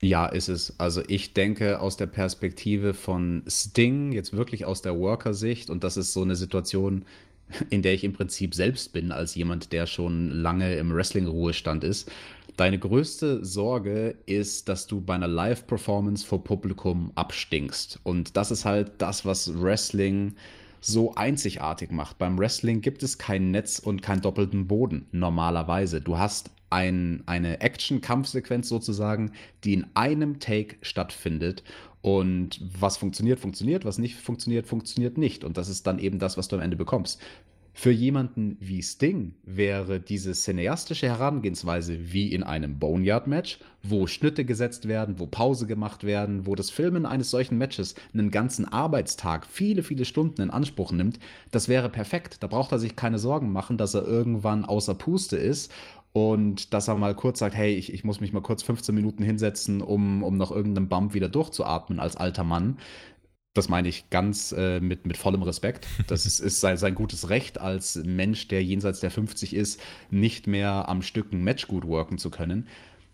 [0.02, 0.80] Ja, ist es.
[0.80, 5.98] Also ich denke aus der Perspektive von Sting, jetzt wirklich aus der Worker-Sicht, und das
[5.98, 7.04] ist so eine Situation,
[7.68, 12.10] in der ich im Prinzip selbst bin, als jemand, der schon lange im Wrestling-Ruhestand ist.
[12.60, 17.98] Deine größte Sorge ist, dass du bei einer Live-Performance vor Publikum abstinkst.
[18.02, 20.34] Und das ist halt das, was Wrestling
[20.82, 22.18] so einzigartig macht.
[22.18, 26.02] Beim Wrestling gibt es kein Netz und keinen doppelten Boden normalerweise.
[26.02, 29.32] Du hast ein, eine Action-Kampfsequenz sozusagen,
[29.64, 31.64] die in einem Take stattfindet.
[32.02, 35.44] Und was funktioniert, funktioniert, was nicht funktioniert, funktioniert nicht.
[35.44, 37.22] Und das ist dann eben das, was du am Ende bekommst.
[37.72, 44.88] Für jemanden wie Sting wäre diese cineastische Herangehensweise wie in einem Boneyard-Match, wo Schnitte gesetzt
[44.88, 49.82] werden, wo Pause gemacht werden, wo das Filmen eines solchen Matches einen ganzen Arbeitstag, viele,
[49.82, 51.18] viele Stunden in Anspruch nimmt,
[51.52, 52.42] das wäre perfekt.
[52.42, 55.72] Da braucht er sich keine Sorgen machen, dass er irgendwann außer Puste ist
[56.12, 59.22] und dass er mal kurz sagt, hey, ich, ich muss mich mal kurz 15 Minuten
[59.22, 62.78] hinsetzen, um, um noch irgendeinen Bump wieder durchzuatmen als alter Mann.
[63.54, 65.88] Das meine ich ganz äh, mit, mit vollem Respekt.
[66.06, 69.80] Das ist, ist sein, sein, gutes Recht als Mensch, der jenseits der 50 ist,
[70.10, 72.68] nicht mehr am Stück ein Match gut worken zu können.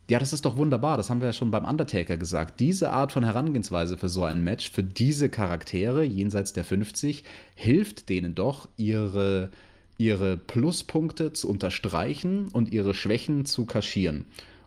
[0.08, 0.98] Ja, das ist doch wunderbar.
[0.98, 2.60] Das haben wir ja schon beim Undertaker gesagt.
[2.60, 7.24] Diese Art von Herangehensweise für so ein Match, für diese Charaktere jenseits der 50,
[7.54, 9.50] hilft denen doch, ihre,
[9.98, 14.26] ihre Pluspunkte zu unterstreichen und ihre Schwächen zu kaschieren.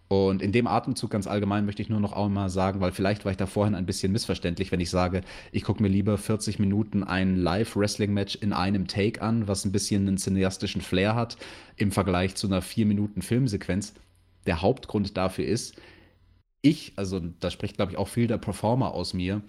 [0.09, 3.31] Und in dem Atemzug ganz allgemein möchte ich nur noch einmal sagen, weil vielleicht war
[3.31, 7.03] ich da vorhin ein bisschen missverständlich, wenn ich sage, ich gucke mir lieber 40 Minuten
[7.03, 11.37] ein Live-Wrestling-Match in einem Take an, was ein bisschen einen cineastischen Flair hat,
[11.75, 13.93] im Vergleich zu einer 4 Minuten Filmsequenz.
[14.47, 15.79] Der Hauptgrund dafür ist,
[16.63, 19.43] ich, also da spricht glaube ich auch viel der Performer aus mir,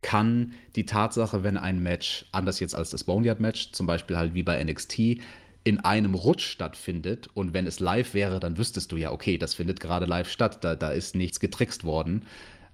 [0.00, 4.42] kann die Tatsache, wenn ein Match, anders jetzt als das Boneyard-Match, zum Beispiel halt wie
[4.42, 5.20] bei NXT,
[5.64, 9.54] in einem Rutsch stattfindet und wenn es live wäre, dann wüsstest du ja, okay, das
[9.54, 12.26] findet gerade live statt, da, da ist nichts getrickst worden,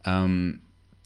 [0.05, 0.61] ähm,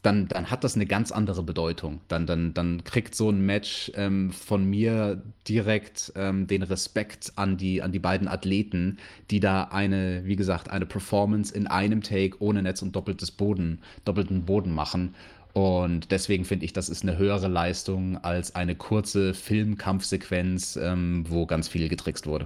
[0.05, 2.01] dann, dann hat das eine ganz andere Bedeutung.
[2.07, 7.57] Dann, dann, dann kriegt so ein Match ähm, von mir direkt ähm, den Respekt an
[7.57, 8.99] die, an die beiden Athleten,
[9.31, 13.79] die da eine, wie gesagt, eine Performance in einem Take ohne Netz und doppeltes Boden,
[14.05, 15.15] doppelten Boden machen.
[15.55, 21.45] Und deswegen finde ich, das ist eine höhere Leistung als eine kurze Filmkampfsequenz, ähm, wo
[21.45, 22.43] ganz viel getrickst wurde.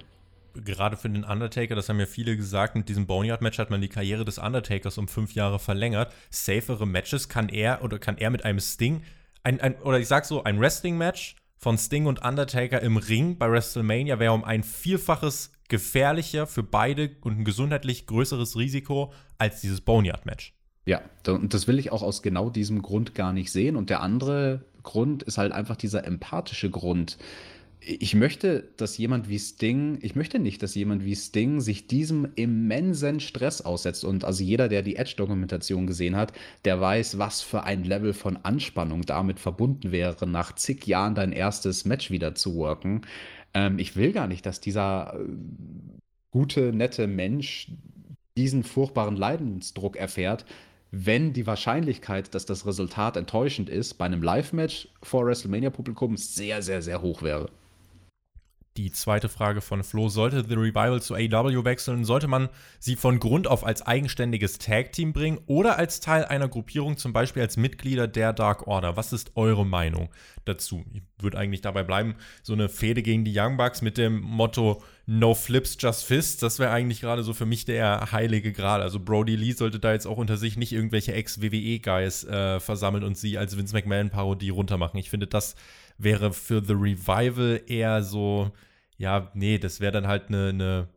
[0.53, 3.89] Gerade für den Undertaker, das haben ja viele gesagt, mit diesem Boneyard-Match hat man die
[3.89, 6.13] Karriere des Undertakers um fünf Jahre verlängert.
[6.29, 9.01] Safere Matches kann er oder kann er mit einem Sting,
[9.41, 13.49] ein, ein, oder ich sag so, ein Wrestling-Match von Sting und Undertaker im Ring bei
[13.49, 19.81] WrestleMania wäre um ein Vielfaches gefährlicher für beide und ein gesundheitlich größeres Risiko als dieses
[19.81, 20.53] Boneyard-Match.
[20.85, 23.75] Ja, und das will ich auch aus genau diesem Grund gar nicht sehen.
[23.75, 27.17] Und der andere Grund ist halt einfach dieser empathische Grund.
[27.81, 32.27] Ich möchte, dass jemand wie Sting, ich möchte nicht, dass jemand wie Sting sich diesem
[32.35, 34.03] immensen Stress aussetzt.
[34.03, 36.33] Und also jeder, der die Edge-Dokumentation gesehen hat,
[36.65, 41.31] der weiß, was für ein Level von Anspannung damit verbunden wäre, nach zig Jahren dein
[41.31, 43.01] erstes Match wieder zu worken.
[43.53, 45.25] Ähm, ich will gar nicht, dass dieser äh,
[46.31, 47.71] gute, nette Mensch
[48.37, 50.45] diesen furchtbaren Leidensdruck erfährt,
[50.91, 56.81] wenn die Wahrscheinlichkeit, dass das Resultat enttäuschend ist, bei einem Live-Match vor WrestleMania-Publikum sehr, sehr,
[56.81, 57.49] sehr hoch wäre.
[58.79, 62.47] Die zweite Frage von Flo: Sollte The Revival zu AEW wechseln, sollte man
[62.79, 67.41] sie von Grund auf als eigenständiges Tag-Team bringen oder als Teil einer Gruppierung, zum Beispiel
[67.41, 68.95] als Mitglieder der Dark Order?
[68.95, 70.07] Was ist eure Meinung
[70.45, 70.85] dazu?
[70.93, 74.81] Ich würde eigentlich dabei bleiben, so eine Fehde gegen die Young Bucks mit dem Motto
[75.05, 78.81] No Flips, Just Fists, das wäre eigentlich gerade so für mich der heilige Gral.
[78.81, 83.17] Also Brody Lee sollte da jetzt auch unter sich nicht irgendwelche Ex-WWE-Guys äh, versammeln und
[83.17, 84.97] sie als Vince McMahon-Parodie runtermachen.
[84.97, 85.55] Ich finde, das
[85.97, 88.51] wäre für The Revival eher so,
[88.99, 90.87] ja, nee, das wäre dann halt eine, eine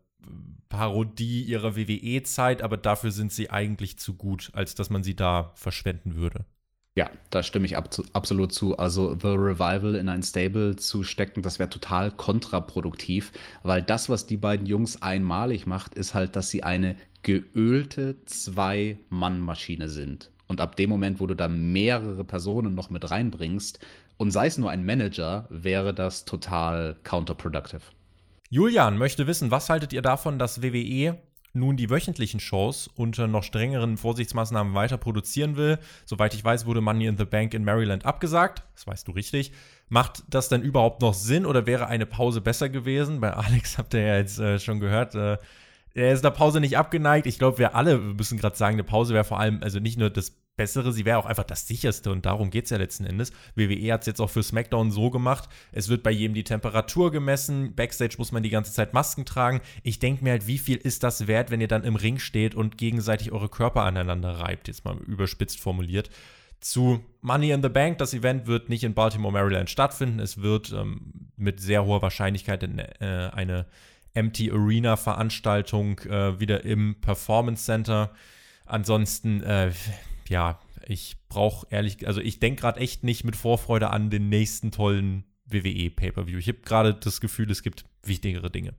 [0.69, 5.53] Parodie ihrer WWE-Zeit, aber dafür sind sie eigentlich zu gut, als dass man sie da
[5.55, 6.45] verschwenden würde.
[6.95, 8.77] Ja, da stimme ich ab, absolut zu.
[8.77, 13.33] Also The Revival in ein Stable zu stecken, das wäre total kontraproduktiv,
[13.63, 19.89] weil das, was die beiden Jungs einmalig macht, ist halt, dass sie eine geölte Zwei-Mann-Maschine
[19.89, 20.31] sind.
[20.49, 23.79] Und ab dem Moment, wo du da mehrere Personen noch mit reinbringst,
[24.17, 27.83] und sei es nur ein Manager, wäre das total counterproductive.
[28.51, 31.19] Julian möchte wissen, was haltet ihr davon, dass WWE
[31.55, 35.79] nun die wöchentlichen Shows unter noch strengeren Vorsichtsmaßnahmen weiter produzieren will.
[36.05, 38.63] Soweit ich weiß, wurde Money in the Bank in Maryland abgesagt.
[38.75, 39.53] Das weißt du richtig.
[39.89, 43.21] Macht das denn überhaupt noch Sinn oder wäre eine Pause besser gewesen?
[43.21, 45.37] Bei Alex habt ihr ja jetzt äh, schon gehört, äh,
[45.95, 47.27] er ist der Pause nicht abgeneigt.
[47.27, 50.09] Ich glaube, wir alle müssen gerade sagen, eine Pause wäre vor allem, also nicht nur
[50.09, 53.33] das Bessere, sie wäre auch einfach das sicherste und darum geht es ja letzten Endes.
[53.55, 57.11] WWE hat es jetzt auch für SmackDown so gemacht, es wird bei jedem die Temperatur
[57.11, 59.63] gemessen, Backstage muss man die ganze Zeit Masken tragen.
[59.83, 62.55] Ich denke mir halt, wie viel ist das wert, wenn ihr dann im Ring steht
[62.55, 66.11] und gegenseitig eure Körper aneinander reibt, jetzt mal überspitzt formuliert.
[66.61, 70.71] Zu Money in the Bank, das Event wird nicht in Baltimore, Maryland stattfinden, es wird
[70.73, 73.67] ähm, mit sehr hoher Wahrscheinlichkeit in, äh, eine
[74.15, 78.11] Empty Arena Veranstaltung äh, wieder im Performance Center.
[78.67, 79.73] Ansonsten, äh,
[80.29, 84.71] ja, ich brauche ehrlich, also ich denke gerade echt nicht mit Vorfreude an den nächsten
[84.71, 86.39] tollen WWE Pay-per-View.
[86.39, 88.75] Ich habe gerade das Gefühl, es gibt wichtigere Dinge.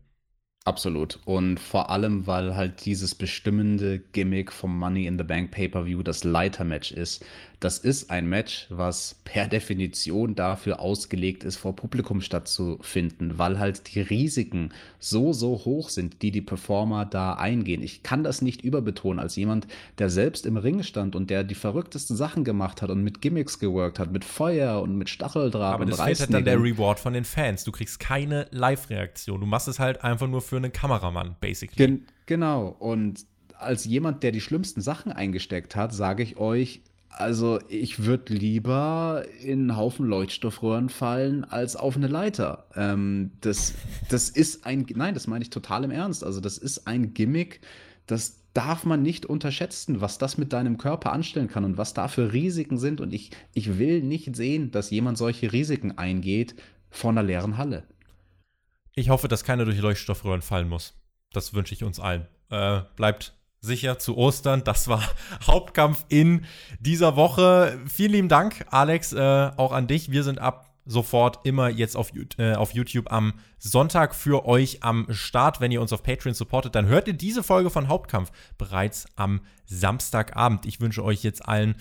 [0.65, 1.19] Absolut.
[1.25, 6.23] Und vor allem, weil halt dieses bestimmende Gimmick vom Money in the Bank Pay-per-View das
[6.23, 7.25] Leitermatch ist.
[7.63, 13.95] Das ist ein Match, was per Definition dafür ausgelegt ist, vor Publikum stattzufinden, weil halt
[13.95, 17.81] die Risiken so, so hoch sind, die die Performer da eingehen.
[17.81, 21.55] Ich kann das nicht überbetonen als jemand, der selbst im Ring stand und der die
[21.55, 25.85] verrücktesten Sachen gemacht hat und mit Gimmicks geworkt hat, mit Feuer und mit Stacheldraht Aber
[25.85, 27.63] und das fehlt halt dann der Reward von den Fans.
[27.63, 29.39] Du kriegst keine Live-Reaktion.
[29.39, 31.77] Du machst es halt einfach nur für einen Kameramann, basically.
[31.77, 32.75] Gen genau.
[32.77, 33.25] Und
[33.57, 36.81] als jemand, der die schlimmsten Sachen eingesteckt hat, sage ich euch,
[37.15, 42.67] also ich würde lieber in einen Haufen Leuchtstoffröhren fallen als auf eine Leiter.
[42.75, 43.73] Ähm, das,
[44.09, 46.23] das ist ein, nein, das meine ich total im Ernst.
[46.23, 47.61] Also das ist ein Gimmick,
[48.07, 52.07] das darf man nicht unterschätzen, was das mit deinem Körper anstellen kann und was da
[52.07, 53.01] für Risiken sind.
[53.01, 56.55] Und ich, ich will nicht sehen, dass jemand solche Risiken eingeht
[56.89, 57.83] vor einer leeren Halle.
[58.95, 60.93] Ich hoffe, dass keiner durch Leuchtstoffröhren fallen muss.
[61.31, 62.27] Das wünsche ich uns allen.
[62.49, 63.33] Äh, bleibt
[63.63, 64.63] sicher zu Ostern.
[64.63, 65.01] Das war
[65.47, 66.45] Hauptkampf in
[66.79, 67.79] dieser Woche.
[67.87, 70.11] Vielen lieben Dank, Alex, äh, auch an dich.
[70.11, 75.07] Wir sind ab sofort immer jetzt auf, äh, auf YouTube am Sonntag für euch am
[75.09, 75.61] Start.
[75.61, 79.41] Wenn ihr uns auf Patreon supportet, dann hört ihr diese Folge von Hauptkampf bereits am
[79.65, 80.65] Samstagabend.
[80.65, 81.75] Ich wünsche euch jetzt allen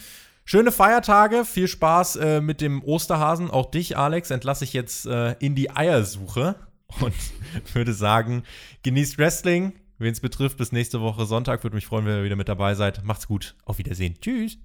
[0.44, 3.50] schöne Feiertage, viel Spaß äh, mit dem Osterhasen.
[3.50, 6.54] Auch dich, Alex, entlasse ich jetzt äh, in die Eiersuche
[7.00, 7.14] und
[7.74, 8.44] würde sagen,
[8.84, 9.72] genießt Wrestling,
[10.02, 11.62] Wen es betrifft, bis nächste Woche Sonntag.
[11.62, 13.04] Würde mich freuen, wenn ihr wieder mit dabei seid.
[13.04, 13.54] Macht's gut.
[13.64, 14.16] Auf Wiedersehen.
[14.20, 14.58] Tschüss.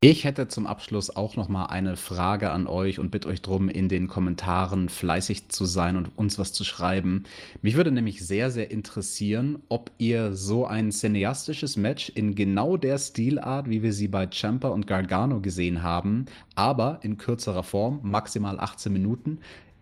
[0.00, 3.68] Ich hätte zum Abschluss auch noch mal eine Frage an euch und bitte euch darum,
[3.68, 7.24] in den Kommentaren fleißig zu sein und uns was zu schreiben.
[7.62, 12.98] Mich würde nämlich sehr, sehr interessieren, ob ihr so ein cineastisches Match in genau der
[12.98, 18.60] Stilart, wie wir sie bei Champa und Gargano gesehen haben, aber in kürzerer Form, maximal
[18.60, 19.38] 18 Minuten,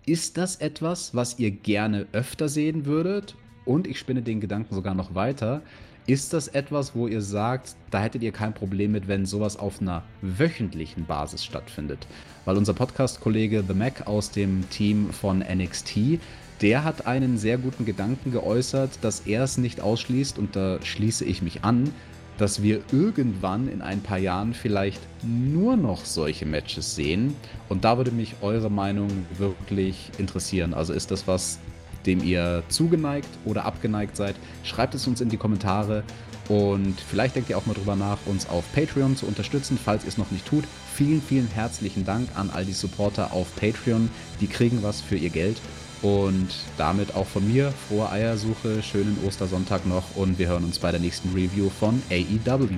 [0.07, 3.35] ist das etwas, was ihr gerne öfter sehen würdet?
[3.65, 5.63] Und ich spinne den Gedanken sogar noch weiter.
[6.07, 9.81] Ist das etwas, wo ihr sagt, da hättet ihr kein Problem mit, wenn sowas auf
[9.81, 12.09] einer wöchentlichen Basis stattfindet?
[12.45, 16.19] Weil unser Podcast-Kollege The Mac aus dem Team von NXT,
[16.61, 21.25] der hat einen sehr guten Gedanken geäußert, dass er es nicht ausschließt, und da schließe
[21.25, 21.93] ich mich an,
[22.39, 27.37] dass wir irgendwann in ein paar Jahren vielleicht nur noch solche Matches sehen.
[27.69, 29.09] Und da würde mich eure Meinung
[29.39, 30.75] wirklich interessieren.
[30.75, 31.61] Also ist das was,
[32.07, 34.37] dem ihr zugeneigt oder abgeneigt seid.
[34.65, 36.05] Schreibt es uns in die Kommentare
[36.49, 40.09] und vielleicht denkt ihr auch mal drüber nach, uns auf Patreon zu unterstützen, falls ihr
[40.09, 40.65] es noch nicht tut.
[40.95, 44.11] Vielen, vielen herzlichen Dank an all die Supporter auf Patreon.
[44.41, 45.61] Die kriegen was für ihr Geld.
[46.03, 50.91] Und damit auch von mir frohe Eiersuche, schönen Ostersonntag noch und wir hören uns bei
[50.91, 52.69] der nächsten Review von AEW.